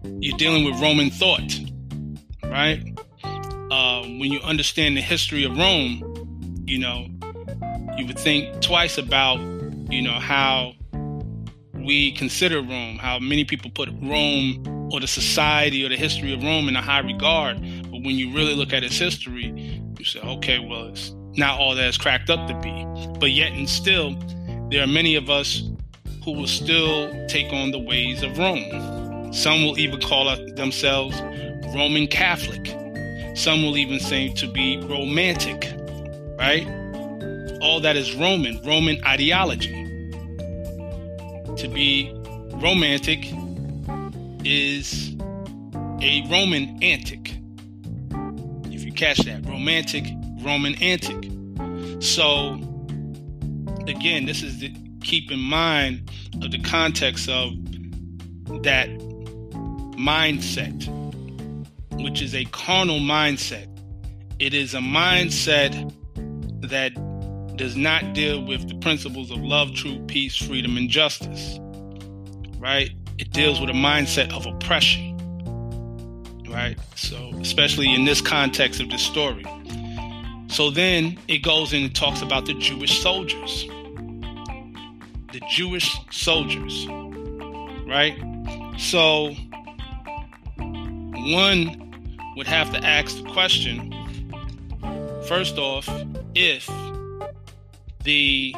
[0.04, 1.58] you're dealing with Roman thought,
[2.44, 2.82] right?
[3.70, 7.06] Uh, when you understand the history of Rome, you know,
[7.96, 9.38] you would think twice about,
[9.90, 10.72] you know, how
[11.74, 16.42] we consider Rome, how many people put Rome or the society or the history of
[16.42, 17.60] Rome in a high regard.
[17.60, 21.74] But when you really look at its history, you say, okay, well, it's not all
[21.74, 22.86] that it's cracked up to be.
[23.18, 24.14] But yet and still,
[24.70, 25.62] there are many of us
[26.24, 29.01] who will still take on the ways of Rome.
[29.32, 31.20] Some will even call themselves
[31.74, 32.66] Roman Catholic.
[33.34, 35.72] Some will even say to be romantic,
[36.38, 36.66] right?
[37.62, 39.72] All that is Roman, Roman ideology.
[41.56, 42.12] To be
[42.56, 43.24] romantic
[44.44, 45.16] is
[46.02, 47.34] a Roman antic.
[48.70, 50.04] If you catch that, romantic,
[50.40, 51.30] Roman antic.
[52.02, 52.54] So,
[53.86, 56.10] again, this is the keep in mind
[56.42, 57.52] of the context of
[58.62, 58.88] that
[59.96, 60.86] mindset,
[62.02, 63.68] which is a carnal mindset.
[64.38, 65.72] It is a mindset
[66.62, 66.92] that
[67.56, 71.58] does not deal with the principles of love, truth, peace, freedom, and justice.
[72.58, 72.90] Right?
[73.18, 75.10] It deals with a mindset of oppression.
[76.48, 76.78] Right?
[76.96, 79.44] So, especially in this context of this story.
[80.48, 83.64] So then it goes in and talks about the Jewish soldiers.
[85.32, 86.86] The Jewish soldiers.
[87.86, 88.18] Right?
[88.78, 89.34] So
[91.22, 93.92] one would have to ask the question
[95.26, 95.88] first off,
[96.34, 96.68] if
[98.04, 98.54] the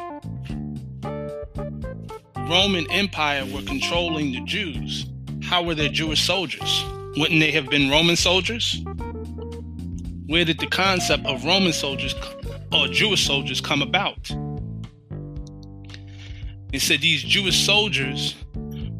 [2.49, 5.05] Roman Empire were controlling the Jews,
[5.43, 6.83] how were there Jewish soldiers?
[7.17, 8.83] Wouldn't they have been Roman soldiers?
[10.27, 12.13] Where did the concept of Roman soldiers
[12.73, 14.29] or Jewish soldiers come about?
[16.73, 18.35] It said these Jewish soldiers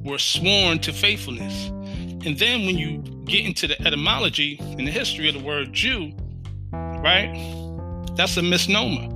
[0.04, 1.72] were sworn to faithfulness.
[2.26, 6.12] And then when you get into the etymology and the history of the word Jew,
[6.72, 7.32] right?
[8.16, 9.14] That's a misnomer.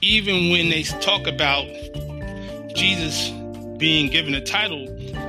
[0.00, 1.66] Even when they talk about
[2.74, 3.30] Jesus
[3.76, 4.86] being given a title,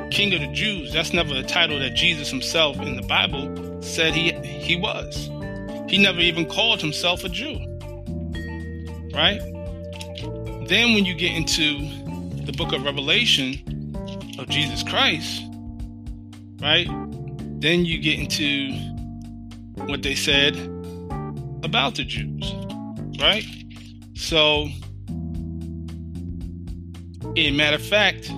[0.09, 4.13] King of the Jews, that's never a title that Jesus himself in the Bible said
[4.13, 5.29] he he was.
[5.89, 7.59] He never even called himself a Jew.
[9.13, 9.39] Right?
[10.67, 11.79] Then when you get into
[12.45, 13.95] the book of Revelation
[14.39, 15.43] of Jesus Christ,
[16.63, 16.87] right?
[17.59, 18.71] Then you get into
[19.85, 20.55] what they said
[21.61, 22.53] about the Jews,
[23.19, 23.43] right?
[24.15, 24.69] So,
[27.35, 28.29] in matter of fact,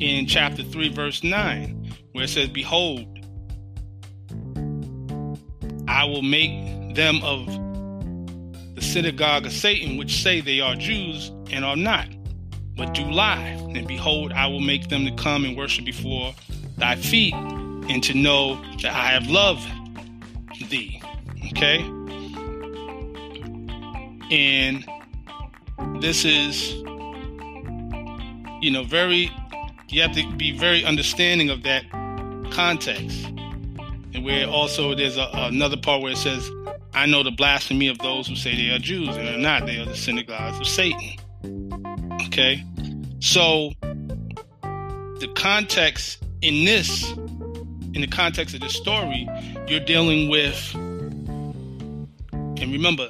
[0.00, 3.08] in chapter 3, verse 9, where it says, Behold,
[5.88, 7.46] I will make them of
[8.76, 12.06] the synagogue of Satan, which say they are Jews and are not,
[12.76, 13.58] but do lie.
[13.74, 16.32] And behold, I will make them to come and worship before
[16.76, 19.68] thy feet, and to know that I have loved
[20.70, 21.00] thee.
[21.52, 21.80] Okay?
[24.30, 24.84] And
[26.00, 26.74] this is,
[28.60, 29.30] you know, very,
[29.88, 31.84] you have to be very understanding of that
[32.50, 33.26] context
[34.14, 36.48] and where also there's a, another part where it says,
[36.94, 39.66] I know the blasphemy of those who say they are Jews and are not.
[39.66, 41.16] They are the synagogues of Satan.
[42.26, 42.64] Okay?
[43.18, 43.72] So,
[45.18, 49.26] the context in this, in the context of this story,
[49.66, 50.74] you're dealing with,
[52.34, 53.08] and remember,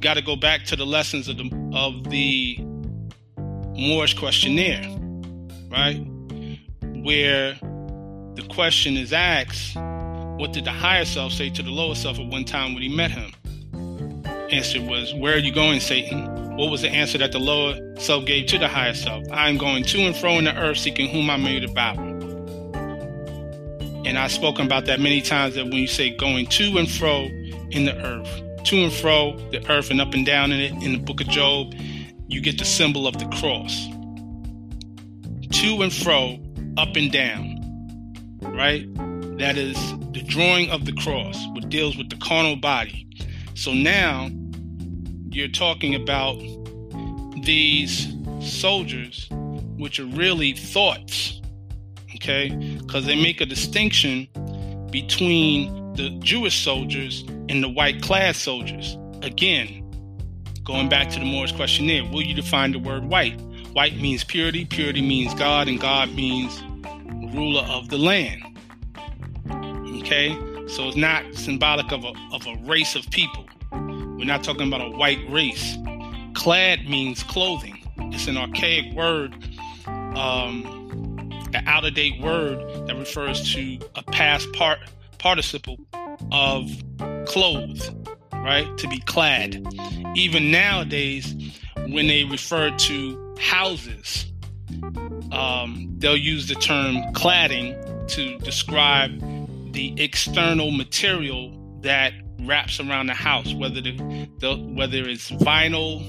[0.00, 2.58] got to go back to the lessons of the, of the
[3.76, 4.84] Moorish questionnaire,
[5.70, 5.96] right?
[7.02, 7.54] Where
[8.34, 9.76] the question is asked
[10.36, 12.88] what did the higher self say to the lower self at one time when he
[12.88, 13.32] met him?
[14.50, 16.56] Answer was, Where are you going, Satan?
[16.56, 19.24] What was the answer that the lower self gave to the higher self?
[19.32, 22.13] I am going to and fro in the earth, seeking whom I may devour.
[24.04, 27.24] And I've spoken about that many times that when you say going to and fro
[27.70, 30.92] in the earth, to and fro, the earth, and up and down in it, in
[30.92, 31.74] the book of Job,
[32.28, 33.86] you get the symbol of the cross.
[35.60, 36.38] To and fro,
[36.76, 37.60] up and down,
[38.40, 38.86] right?
[39.38, 39.76] That is
[40.12, 43.06] the drawing of the cross, which deals with the carnal body.
[43.54, 44.30] So now
[45.30, 46.36] you're talking about
[47.44, 49.28] these soldiers,
[49.76, 51.40] which are really thoughts,
[52.24, 52.48] okay?
[52.78, 54.26] Because they make a distinction
[54.90, 58.96] between the Jewish soldiers and the white clad soldiers.
[59.22, 59.82] Again,
[60.64, 63.40] going back to the Moorish questionnaire, will you define the word white?
[63.72, 66.62] White means purity, purity means God, and God means
[67.34, 68.42] ruler of the land.
[70.00, 70.30] Okay?
[70.68, 73.46] So it's not symbolic of a, of a race of people.
[73.72, 75.76] We're not talking about a white race.
[76.34, 77.80] Clad means clothing.
[77.98, 79.34] It's an archaic word,
[79.86, 80.83] um,
[81.54, 84.78] an out of date word that refers to a past part
[85.18, 85.78] participle
[86.32, 86.70] of
[87.26, 87.90] clothes,
[88.32, 88.66] right?
[88.78, 89.64] To be clad.
[90.14, 91.34] Even nowadays,
[91.88, 94.26] when they refer to houses,
[95.32, 99.18] um, they'll use the term cladding to describe
[99.72, 106.02] the external material that wraps around the house, whether the, the whether it's vinyl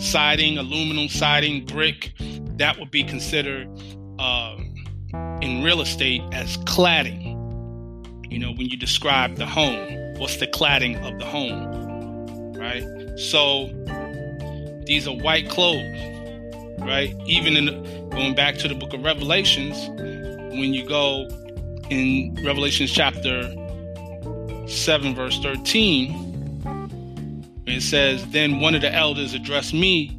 [0.00, 2.12] siding, aluminum siding, brick,
[2.56, 3.66] that would be considered
[4.18, 4.67] um,
[5.40, 7.36] in real estate as cladding.
[8.30, 12.84] You know, when you describe the home, what's the cladding of the home, right?
[13.18, 13.68] So
[14.86, 15.98] these are white clothes,
[16.80, 17.14] right?
[17.26, 19.76] Even in going back to the book of Revelations,
[20.50, 21.28] when you go
[21.90, 23.42] in Revelations chapter
[24.66, 30.14] 7, verse 13, it says, Then one of the elders addressed me.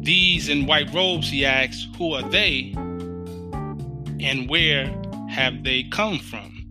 [0.00, 2.74] These in white robes, he asked, Who are they?
[4.20, 4.86] And where
[5.28, 6.68] have they come from?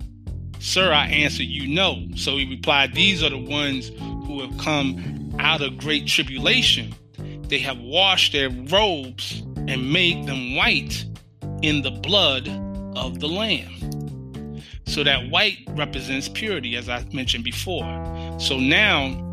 [0.60, 2.08] Sir, I answered, You know.
[2.16, 3.90] So he replied, These are the ones
[4.26, 6.94] who have come out of great tribulation.
[7.48, 11.06] They have washed their robes and made them white
[11.62, 12.48] in the blood
[12.96, 14.62] of the Lamb.
[14.86, 17.86] So that white represents purity, as I mentioned before.
[18.40, 19.24] So now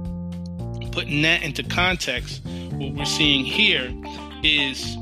[0.92, 3.92] putting that into context, what we're seeing here
[4.42, 4.96] is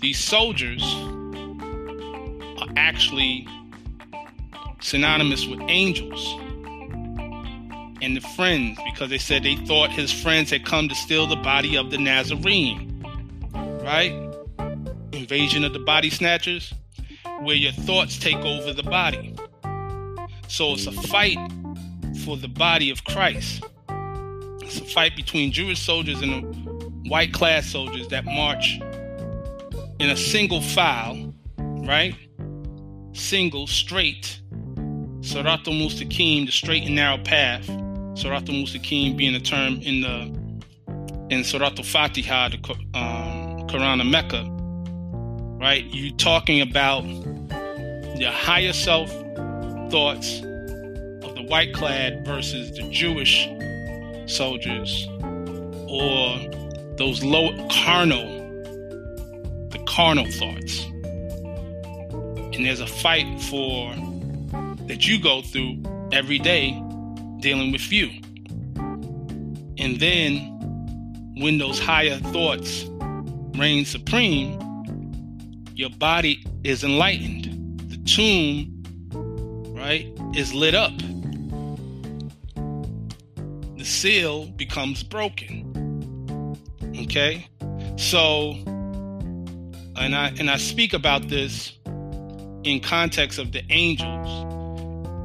[0.00, 0.82] these soldiers
[2.76, 3.46] actually
[4.80, 6.36] synonymous with angels
[8.02, 11.36] and the friends because they said they thought his friends had come to steal the
[11.36, 12.88] body of the Nazarene.
[13.54, 14.12] Right?
[15.12, 16.74] Invasion of the body snatchers,
[17.42, 19.34] where your thoughts take over the body.
[20.48, 21.38] So it's a fight
[22.24, 23.64] for the body of Christ.
[24.62, 28.80] It's a fight between Jewish soldiers and white class soldiers that march
[29.98, 32.14] in a single file, right?
[33.12, 34.40] Single, straight.
[35.20, 37.66] Siratul Mustaqim, the straight and narrow path.
[38.14, 40.42] Siratul Mustaqim being a term in the
[41.32, 42.56] in Suratul Fatiha, the
[42.94, 44.46] um, Quran of Mecca,
[45.58, 45.84] right?
[45.86, 47.04] You're talking about
[48.18, 49.10] your higher self
[49.90, 53.48] thoughts of the white clad versus the Jewish
[54.26, 55.08] soldiers
[55.88, 56.38] or
[56.96, 58.26] those low carnal,
[59.70, 60.86] the carnal thoughts.
[62.52, 63.94] And there's a fight for
[64.86, 65.82] that you go through
[66.12, 66.72] every day
[67.40, 68.10] dealing with you.
[69.78, 72.84] And then when those higher thoughts
[73.56, 74.58] reign supreme,
[75.74, 77.80] your body is enlightened.
[77.90, 78.82] The tomb,
[79.74, 80.92] right, is lit up
[83.82, 86.56] the seal becomes broken.
[87.00, 87.48] Okay?
[87.96, 88.52] So
[89.96, 91.72] and I and I speak about this
[92.64, 94.28] in context of the angels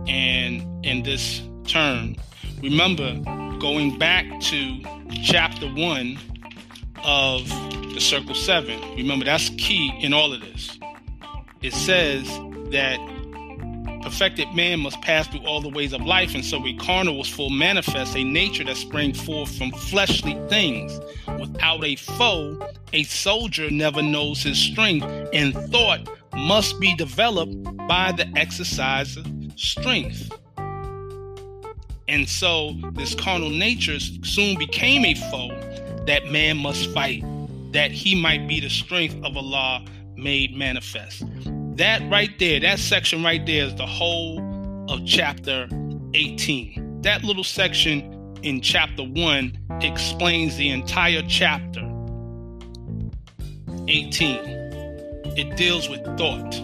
[0.07, 2.15] and in this term.
[2.61, 3.13] Remember
[3.59, 4.81] going back to
[5.23, 6.17] chapter 1
[7.03, 7.47] of
[7.93, 8.95] the circle 7.
[8.95, 10.77] Remember that's key in all of this.
[11.61, 12.27] It says
[12.71, 12.99] that
[14.01, 17.27] perfected man must pass through all the ways of life, and so a carnal was
[17.27, 20.97] full manifest, a nature that sprang forth from fleshly things.
[21.39, 22.57] Without a foe,
[22.93, 29.25] a soldier never knows his strength, and thought must be developed by the exercise of
[29.55, 30.31] strength.
[32.07, 35.49] And so this carnal nature soon became a foe
[36.05, 37.23] that man must fight,
[37.73, 41.23] that he might be the strength of Allah made manifest.
[41.75, 44.39] That right there, that section right there is the whole
[44.89, 45.67] of chapter
[46.13, 47.01] 18.
[47.01, 51.81] That little section in chapter 1 explains the entire chapter
[53.87, 54.66] 18.
[55.37, 56.59] It deals with thought.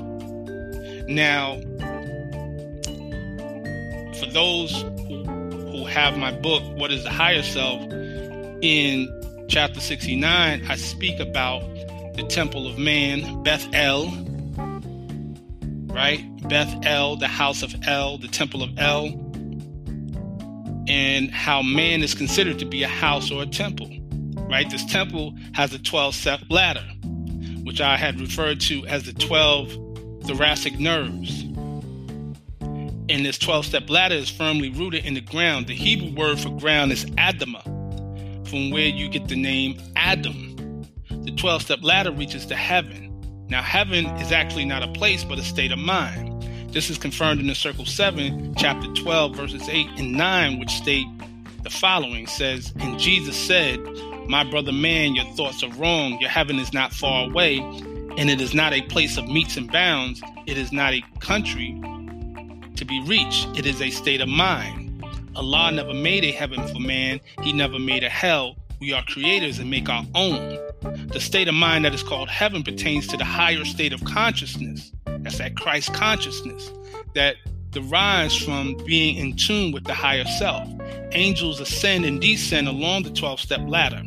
[1.08, 1.60] Now,
[4.20, 4.72] for those
[5.08, 5.24] who,
[5.72, 7.82] who have my book, What is the Higher Self,
[8.62, 9.08] in
[9.50, 11.62] chapter 69, I speak about
[12.16, 14.08] the temple of man, Beth El,
[15.88, 16.22] right?
[16.48, 19.20] Beth El, the house of El, the temple of El.
[20.88, 23.90] and how man is considered to be a house or a temple.
[24.50, 24.70] Right?
[24.70, 26.86] This temple has a 12 step ladder,
[27.64, 31.44] which I had referred to as the 12 thoracic nerves.
[33.10, 35.68] And this 12 step ladder is firmly rooted in the ground.
[35.68, 37.64] The Hebrew word for ground is Adama,
[38.48, 40.86] from where you get the name Adam.
[41.10, 43.10] The 12 step ladder reaches to heaven.
[43.50, 46.32] Now, heaven is actually not a place, but a state of mind.
[46.74, 51.06] This is confirmed in the Circle 7, chapter 12, verses 8 and 9, which state
[51.62, 53.80] the following says, And Jesus said,
[54.28, 56.18] My brother man, your thoughts are wrong.
[56.20, 57.60] Your heaven is not far away,
[58.18, 60.22] and it is not a place of metes and bounds.
[60.46, 61.80] It is not a country
[62.76, 63.48] to be reached.
[63.58, 65.04] It is a state of mind.
[65.36, 68.56] Allah never made a heaven for man, He never made a hell.
[68.80, 70.60] We are creators and make our own.
[71.08, 74.92] The state of mind that is called heaven pertains to the higher state of consciousness.
[75.06, 76.72] That's that Christ consciousness
[77.16, 77.36] that
[77.74, 80.68] derives from being in tune with the higher self.
[81.12, 84.04] Angels ascend and descend along the 12 step ladder.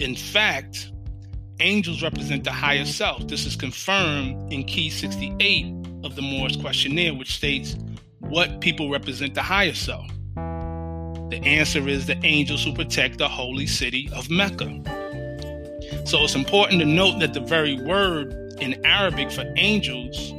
[0.00, 0.90] In fact,
[1.60, 3.26] angels represent the higher self.
[3.28, 7.76] This is confirmed in key 68 of the Moorish questionnaire, which states
[8.20, 10.06] what people represent the higher self.
[11.30, 14.66] The answer is the angels who protect the holy city of Mecca.
[16.06, 20.32] So it's important to note that the very word in Arabic for angels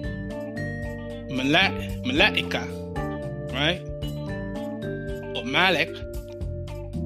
[1.31, 2.65] Malaika,
[3.53, 3.81] right?
[5.37, 5.89] Or Malek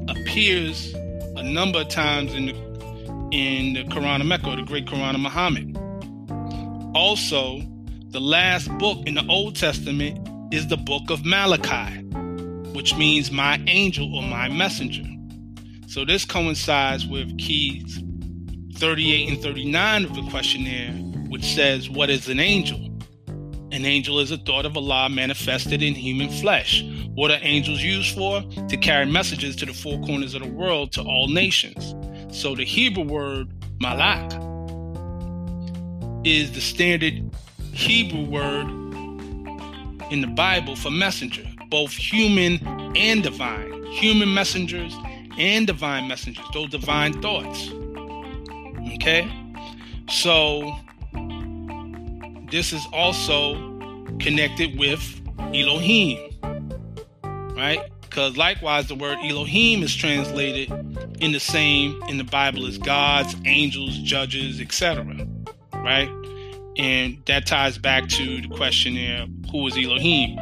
[0.07, 0.93] appears
[1.35, 2.65] a number of times in the
[3.31, 5.75] in the Quran of Mecca, the Great Quran of Muhammad.
[6.95, 7.61] Also,
[8.09, 12.01] the last book in the Old Testament is the book of Malachi,
[12.73, 15.03] which means my angel or my messenger.
[15.87, 18.01] So this coincides with keys
[18.75, 20.91] 38 and 39 of the questionnaire,
[21.29, 22.84] which says, What is an angel?
[23.75, 26.81] An angel is a thought of Allah manifested in human flesh.
[27.13, 28.41] What are angels used for?
[28.69, 31.93] To carry messages to the four corners of the world to all nations.
[32.33, 33.49] So the Hebrew word
[33.81, 34.31] malak
[36.23, 37.29] is the standard
[37.73, 38.69] Hebrew word
[40.09, 42.65] in the Bible for messenger, both human
[42.95, 43.83] and divine.
[43.87, 44.95] Human messengers
[45.37, 47.69] and divine messengers, those divine thoughts.
[48.93, 49.29] Okay?
[50.07, 50.71] So
[52.55, 53.55] this is also
[54.17, 55.21] connected with
[55.53, 56.17] Elohim,
[57.53, 57.81] right?
[57.99, 60.71] Because likewise, the word Elohim is translated
[61.19, 65.27] in the same in the Bible as gods, angels, judges, etc.
[65.73, 66.07] Right?
[66.77, 70.39] And that ties back to the question there who is Elohim?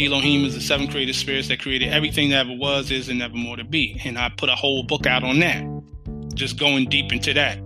[0.00, 3.34] Elohim is the seven created spirits that created everything that ever was, is, and never
[3.34, 4.00] more to be.
[4.04, 5.66] And I put a whole book out on that,
[6.34, 7.58] just going deep into that.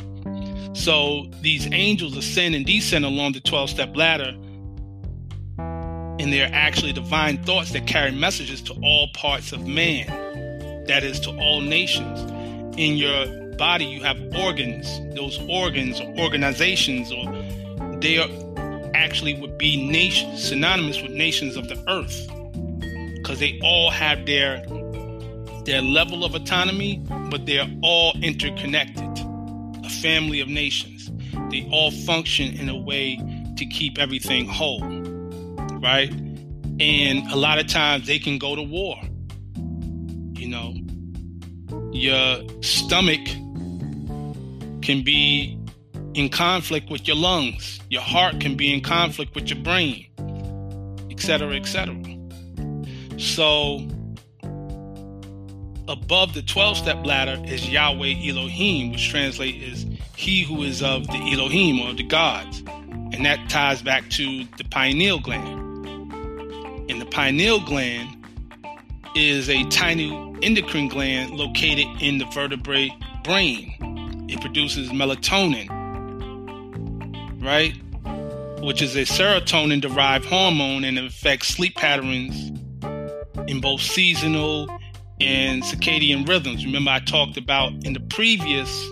[0.75, 4.35] So these angels ascend and descend along the 12 step ladder,
[5.59, 11.21] and they're actually divine thoughts that carry messages to all parts of man, that is,
[11.21, 12.21] to all nations.
[12.79, 14.87] In your body, you have organs.
[15.15, 17.25] Those organs or organizations, or
[18.01, 18.29] they are
[18.95, 22.27] actually would be synonymous with nations of the earth
[23.17, 24.65] because they all have their
[25.65, 29.18] their level of autonomy, but they're all interconnected
[30.01, 31.11] family of nations.
[31.51, 33.17] They all function in a way
[33.57, 34.81] to keep everything whole,
[35.81, 36.11] right?
[36.81, 38.97] And a lot of times they can go to war.
[40.35, 40.75] You know,
[41.93, 43.27] your stomach
[44.83, 45.59] can be
[46.15, 50.07] in conflict with your lungs, your heart can be in conflict with your brain,
[51.11, 51.95] etc., etc.
[53.19, 53.87] So,
[55.89, 59.88] above the 12 step ladder is Yahweh Elohim, which translates as
[60.19, 62.65] He who is of the Elohim or the gods.
[63.13, 66.11] And that ties back to the pineal gland.
[66.91, 68.17] And the pineal gland
[69.15, 70.11] is a tiny
[70.43, 72.91] endocrine gland located in the vertebrate
[73.23, 74.27] brain.
[74.29, 75.69] It produces melatonin,
[77.41, 77.77] right?
[78.61, 82.35] Which is a serotonin derived hormone and affects sleep patterns
[83.49, 84.69] in both seasonal
[85.21, 86.67] and circadian rhythms.
[86.67, 88.85] Remember, I talked about in the previous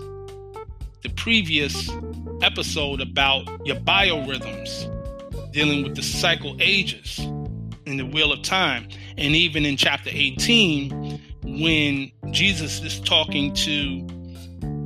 [1.07, 1.89] the previous
[2.41, 4.91] episode about your biorhythms,
[5.53, 7.19] dealing with the cycle ages
[7.85, 8.87] in the wheel of time.
[9.17, 14.05] And even in chapter 18, when Jesus is talking to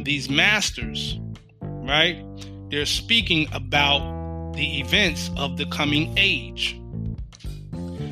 [0.03, 1.19] these masters,
[1.61, 2.23] right?
[2.69, 6.79] They're speaking about the events of the coming age.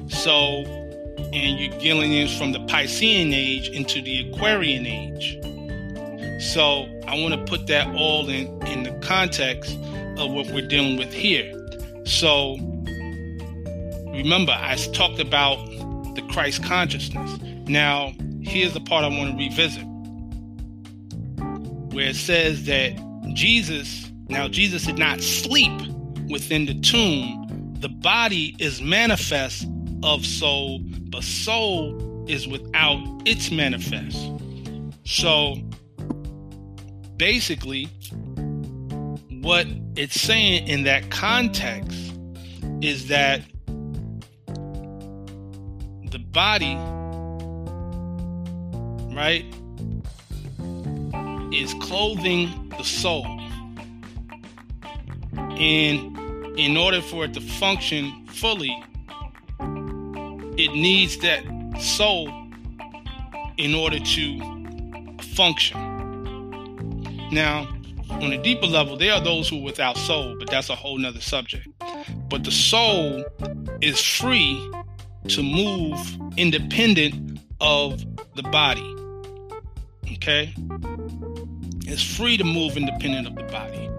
[0.07, 0.64] So
[1.32, 5.38] and you're dealing from the Piscean age into the Aquarian age.
[6.40, 9.78] So I want to put that all in, in the context
[10.18, 11.54] of what we're dealing with here.
[12.06, 12.58] So
[14.08, 15.58] remember, I talked about
[16.16, 17.40] the Christ consciousness.
[17.68, 19.84] Now, here's the part I want to revisit
[21.94, 22.94] where it says that
[23.34, 25.82] Jesus, now Jesus did not sleep
[26.30, 27.76] within the tomb.
[27.80, 29.68] The body is manifest
[30.04, 30.80] of soul,
[31.10, 34.32] but soul is without its manifest.
[35.04, 35.56] So
[37.20, 37.86] basically,
[39.41, 39.67] what
[39.97, 42.13] it's saying in that context
[42.82, 43.41] is that
[46.11, 46.76] the body,
[49.13, 49.45] right,
[51.53, 53.26] is clothing the soul.
[55.59, 56.17] And
[56.57, 58.74] in order for it to function fully,
[60.57, 61.43] it needs that
[61.82, 62.30] soul
[63.57, 65.89] in order to function.
[67.32, 67.68] Now,
[68.10, 70.98] on a deeper level, there are those who are without soul, but that's a whole
[70.98, 71.68] nother subject.
[72.30, 73.24] But the soul
[73.82, 74.60] is free
[75.28, 78.04] to move independent of
[78.36, 78.96] the body.
[80.14, 80.54] Okay?
[81.86, 83.90] It's free to move independent of the body.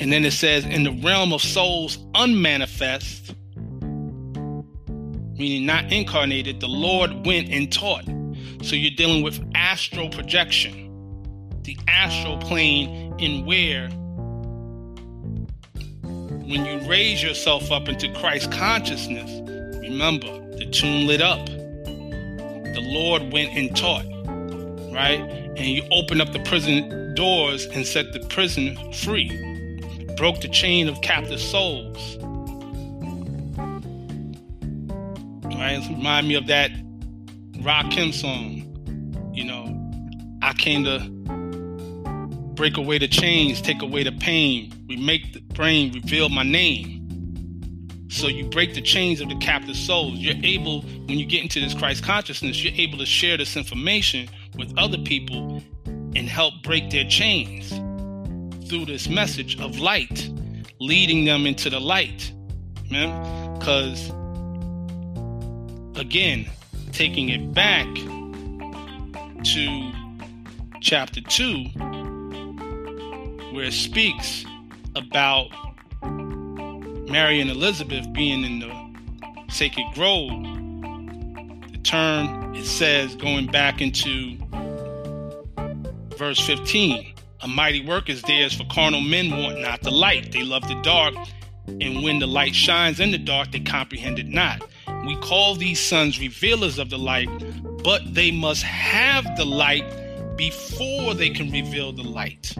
[0.00, 3.34] And then it says, in the realm of souls unmanifest,
[5.38, 8.04] meaning not incarnated, the Lord went and taught.
[8.62, 10.87] So you're dealing with astral projection,
[11.68, 13.90] the astral plane, in where
[16.48, 19.30] when you raise yourself up into Christ consciousness,
[19.82, 21.44] remember the tomb lit up.
[21.44, 24.06] The Lord went and taught,
[24.94, 25.20] right?
[25.58, 29.28] And you opened up the prison doors and set the prison free,
[30.16, 32.16] broke the chain of captive souls.
[35.44, 35.86] Right?
[35.90, 36.70] Remind me of that
[37.58, 38.64] Rakim song.
[39.34, 41.18] You know, I came to
[42.58, 48.08] break away the chains, take away the pain, remake the brain, reveal my name.
[48.10, 50.14] So you break the chains of the captive souls.
[50.14, 54.28] You're able, when you get into this Christ consciousness, you're able to share this information
[54.56, 57.68] with other people and help break their chains
[58.68, 60.28] through this message of light,
[60.80, 62.32] leading them into the light.
[62.82, 64.10] Because
[65.94, 66.50] again,
[66.90, 67.86] taking it back
[69.44, 69.92] to
[70.80, 71.97] chapter 2
[73.58, 74.44] where it speaks
[74.94, 75.48] about
[77.10, 80.30] Mary and Elizabeth being in the sacred grove.
[81.72, 84.38] The term it says going back into
[86.16, 90.30] verse 15 a mighty work is theirs for carnal men want not the light.
[90.30, 91.16] They love the dark
[91.66, 94.62] and when the light shines in the dark they comprehend it not.
[95.04, 97.28] We call these sons revealers of the light
[97.82, 102.56] but they must have the light before they can reveal the light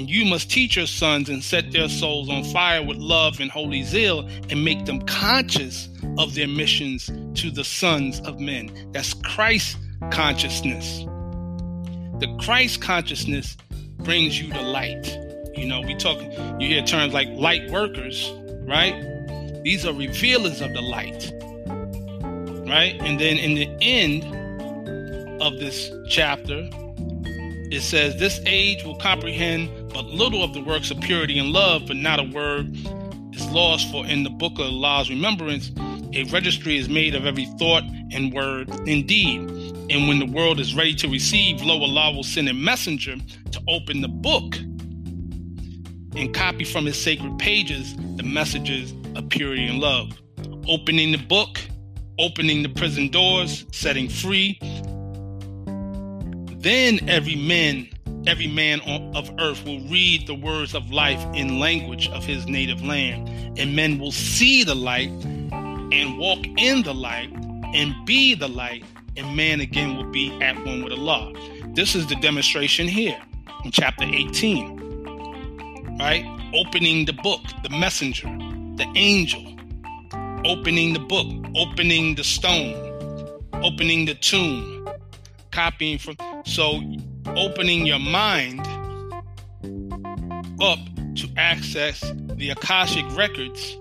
[0.00, 3.50] and you must teach your sons and set their souls on fire with love and
[3.50, 8.70] holy zeal and make them conscious of their missions to the sons of men.
[8.92, 9.76] That's Christ
[10.10, 11.00] consciousness.
[12.18, 13.58] The Christ consciousness
[13.98, 15.18] brings you to light.
[15.54, 16.18] You know, we talk,
[16.58, 18.32] you hear terms like light workers,
[18.62, 18.94] right?
[19.64, 21.30] These are revealers of the light,
[22.66, 22.96] right?
[23.02, 26.70] And then in the end of this chapter,
[27.70, 31.82] it says, This age will comprehend but little of the works of purity and love,
[31.86, 32.76] but not a word
[33.32, 33.90] is lost.
[33.90, 35.70] For in the book of Allah's remembrance,
[36.12, 39.40] a registry is made of every thought and word indeed.
[39.90, 43.16] And when the world is ready to receive, lo, Allah will send a messenger
[43.52, 44.56] to open the book
[46.16, 50.12] and copy from his sacred pages the messages of purity and love.
[50.68, 51.60] Opening the book,
[52.18, 54.58] opening the prison doors, setting free,
[56.60, 57.88] then every man,
[58.26, 58.80] every man
[59.14, 63.74] of earth will read the words of life in language of his native land, and
[63.74, 67.30] men will see the light and walk in the light
[67.74, 68.84] and be the light,
[69.16, 71.32] and man again will be at one with Allah.
[71.74, 73.20] This is the demonstration here
[73.64, 75.96] in chapter 18.
[75.98, 76.24] Right?
[76.54, 78.26] Opening the book, the messenger,
[78.76, 79.44] the angel,
[80.44, 82.74] opening the book, opening the stone,
[83.62, 84.88] opening the tomb,
[85.50, 86.80] copying from so,
[87.26, 88.60] opening your mind
[90.60, 90.78] up
[91.16, 92.00] to access
[92.34, 93.76] the Akashic records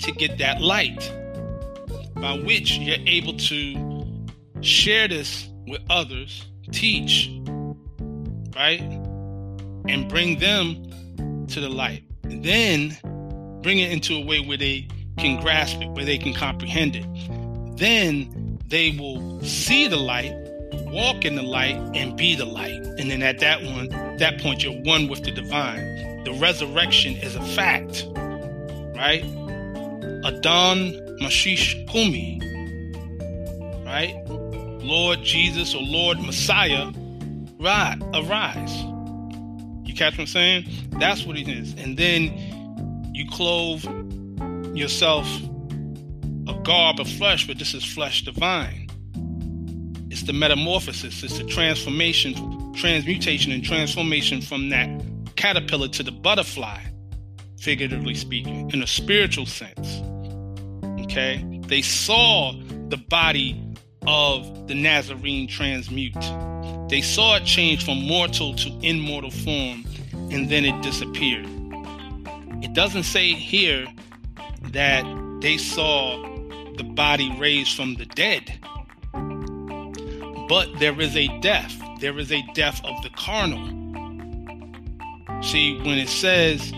[0.00, 1.12] to get that light
[2.16, 4.26] by which you're able to
[4.60, 7.30] share this with others, teach,
[8.56, 8.80] right?
[9.88, 12.04] And bring them to the light.
[12.22, 12.96] Then
[13.62, 14.88] bring it into a way where they
[15.18, 17.06] can grasp it, where they can comprehend it.
[17.76, 18.41] Then
[18.72, 20.32] they will see the light,
[20.86, 22.82] walk in the light, and be the light.
[22.98, 26.24] And then at that one, that point, you're one with the divine.
[26.24, 28.06] The resurrection is a fact,
[28.96, 29.22] right?
[30.24, 32.40] Adon Mashish Kumi,
[33.84, 34.14] right?
[34.82, 36.90] Lord Jesus or Lord Messiah,
[37.60, 38.74] right, arise.
[39.84, 40.64] You catch what I'm saying?
[40.92, 41.74] That's what it is.
[41.74, 43.84] And then you clothe
[44.74, 45.28] yourself
[46.48, 48.88] a garb of flesh, but this is flesh divine.
[50.10, 54.88] It's the metamorphosis, it's the transformation, transmutation, and transformation from that
[55.36, 56.80] caterpillar to the butterfly,
[57.60, 60.02] figuratively speaking, in a spiritual sense.
[61.04, 61.44] Okay?
[61.66, 62.52] They saw
[62.88, 63.74] the body
[64.06, 66.14] of the Nazarene transmute.
[66.88, 71.46] They saw it change from mortal to immortal form, and then it disappeared.
[72.62, 73.86] It doesn't say here
[74.72, 75.04] that
[75.40, 76.31] they saw
[76.82, 78.58] the body raised from the dead,
[80.48, 81.80] but there is a death.
[82.00, 83.64] There is a death of the carnal.
[85.42, 86.72] See, when it says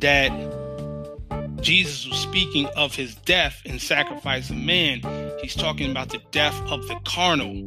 [0.00, 0.30] that
[1.60, 5.02] Jesus was speaking of his death and sacrifice of man,
[5.42, 7.66] he's talking about the death of the carnal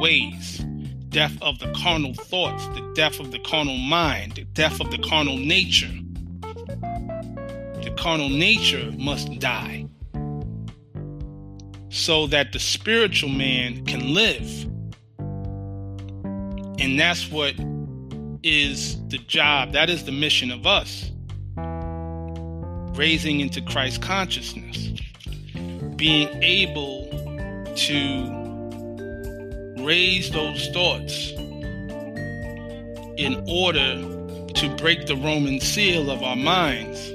[0.00, 0.64] ways,
[1.10, 4.98] death of the carnal thoughts, the death of the carnal mind, the death of the
[4.98, 5.92] carnal nature.
[7.82, 9.87] The carnal nature must die
[11.90, 14.64] so that the spiritual man can live.
[16.80, 17.54] And that's what
[18.42, 21.10] is the job, that is the mission of us
[22.98, 24.92] raising into Christ consciousness,
[25.96, 27.08] being able
[27.76, 28.38] to
[29.84, 31.30] raise those thoughts
[33.16, 33.96] in order
[34.54, 37.12] to break the Roman seal of our minds,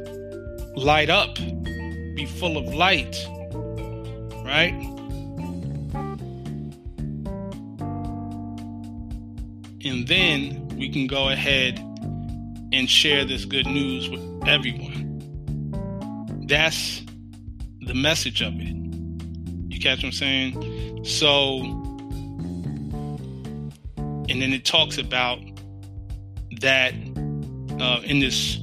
[0.76, 3.15] light up, be full of light,
[4.54, 4.74] right?
[9.84, 11.80] And then we can go ahead
[12.72, 15.01] and share this good news with everyone.
[16.47, 17.01] That's
[17.82, 18.76] the message of it.
[19.74, 21.04] You catch what I'm saying?
[21.04, 21.62] So,
[23.97, 25.39] and then it talks about
[26.62, 26.93] that
[27.82, 28.60] uh, in this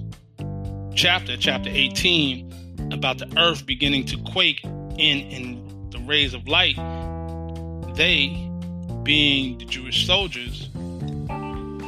[0.94, 5.69] chapter, chapter 18, about the earth beginning to quake in in
[6.00, 6.76] the rays of light.
[7.94, 8.50] They,
[9.02, 10.68] being the Jewish soldiers,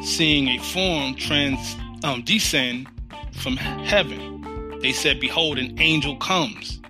[0.05, 2.89] seeing a form trans um, descend
[3.33, 4.33] from heaven
[4.83, 6.81] they said, Behold, an angel comes.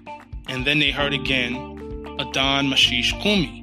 [0.48, 1.54] And then they heard again,
[2.18, 3.62] Adon Mashish Kumi.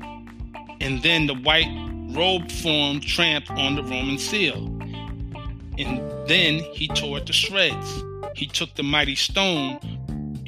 [0.79, 1.67] And then the white
[2.15, 4.67] robe form tramped on the Roman seal.
[5.79, 8.03] And then he tore it to shreds.
[8.35, 9.79] He took the mighty stone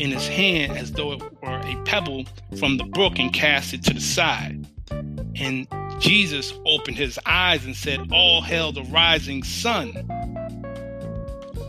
[0.02, 2.26] in his hand as though it were a pebble
[2.58, 4.66] from the brook and cast it to the side.
[4.90, 5.68] And
[6.00, 9.94] Jesus opened his eyes and said, All hail the rising sun.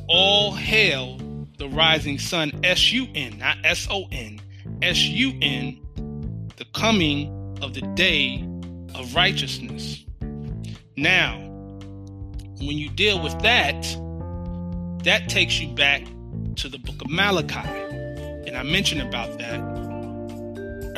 [0.08, 1.18] All hail
[1.58, 4.40] the rising sun, S U N, not S O N,
[4.80, 5.78] S U N,
[6.56, 7.28] the coming
[7.60, 8.48] of the day
[8.94, 10.06] of righteousness.
[10.96, 11.38] Now,
[12.58, 13.82] when you deal with that,
[15.04, 16.04] that takes you back
[16.56, 17.91] to the book of Malachi.
[18.52, 19.60] And I mentioned about that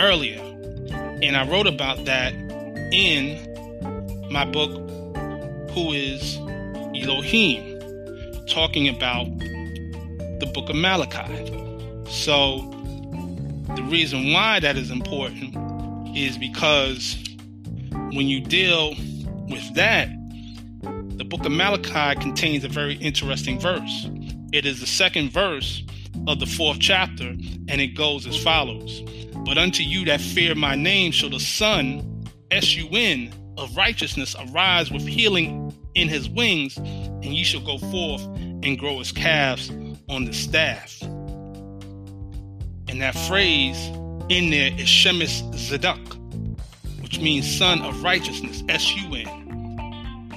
[0.00, 0.40] earlier.
[1.22, 2.34] And I wrote about that
[2.92, 3.38] in
[4.28, 4.72] my book,
[5.70, 6.36] Who is
[7.00, 7.78] Elohim,
[8.48, 11.46] talking about the book of Malachi.
[12.11, 12.59] So,
[13.76, 15.57] the reason why that is important
[16.16, 17.16] is because
[17.92, 18.96] when you deal
[19.48, 20.09] with that,
[21.18, 24.09] the book of Malachi contains a very interesting verse.
[24.50, 25.84] It is the second verse
[26.27, 29.03] of the fourth chapter, and it goes as follows
[29.45, 34.35] But unto you that fear my name shall the Sun, S U N, of righteousness
[34.39, 39.70] arise with healing in his wings, and ye shall go forth and grow as calves
[40.09, 41.03] on the staff.
[42.89, 43.79] And that phrase
[44.29, 46.16] in there is Shemesh Zadok,
[47.01, 49.29] which means son of righteousness, S U N.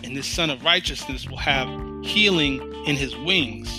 [0.03, 1.67] And this son of righteousness will have
[2.05, 3.69] healing in his wings.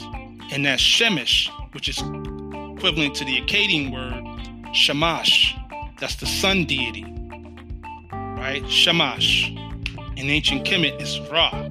[0.50, 5.56] And that Shemesh, which is equivalent to the Akkadian word Shamash,
[5.98, 7.04] that's the sun deity,
[8.12, 8.62] right?
[8.68, 9.50] Shamash.
[10.16, 11.68] In ancient Kemet is Ra.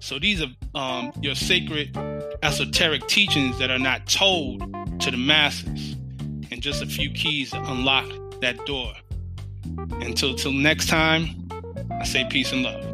[0.00, 1.96] So these are um, your sacred
[2.42, 4.60] esoteric teachings that are not told
[5.00, 5.96] to the masses,
[6.50, 8.06] and just a few keys to unlock
[8.40, 8.92] that door.
[10.00, 11.48] Until till next time,
[12.00, 12.87] I say peace and love.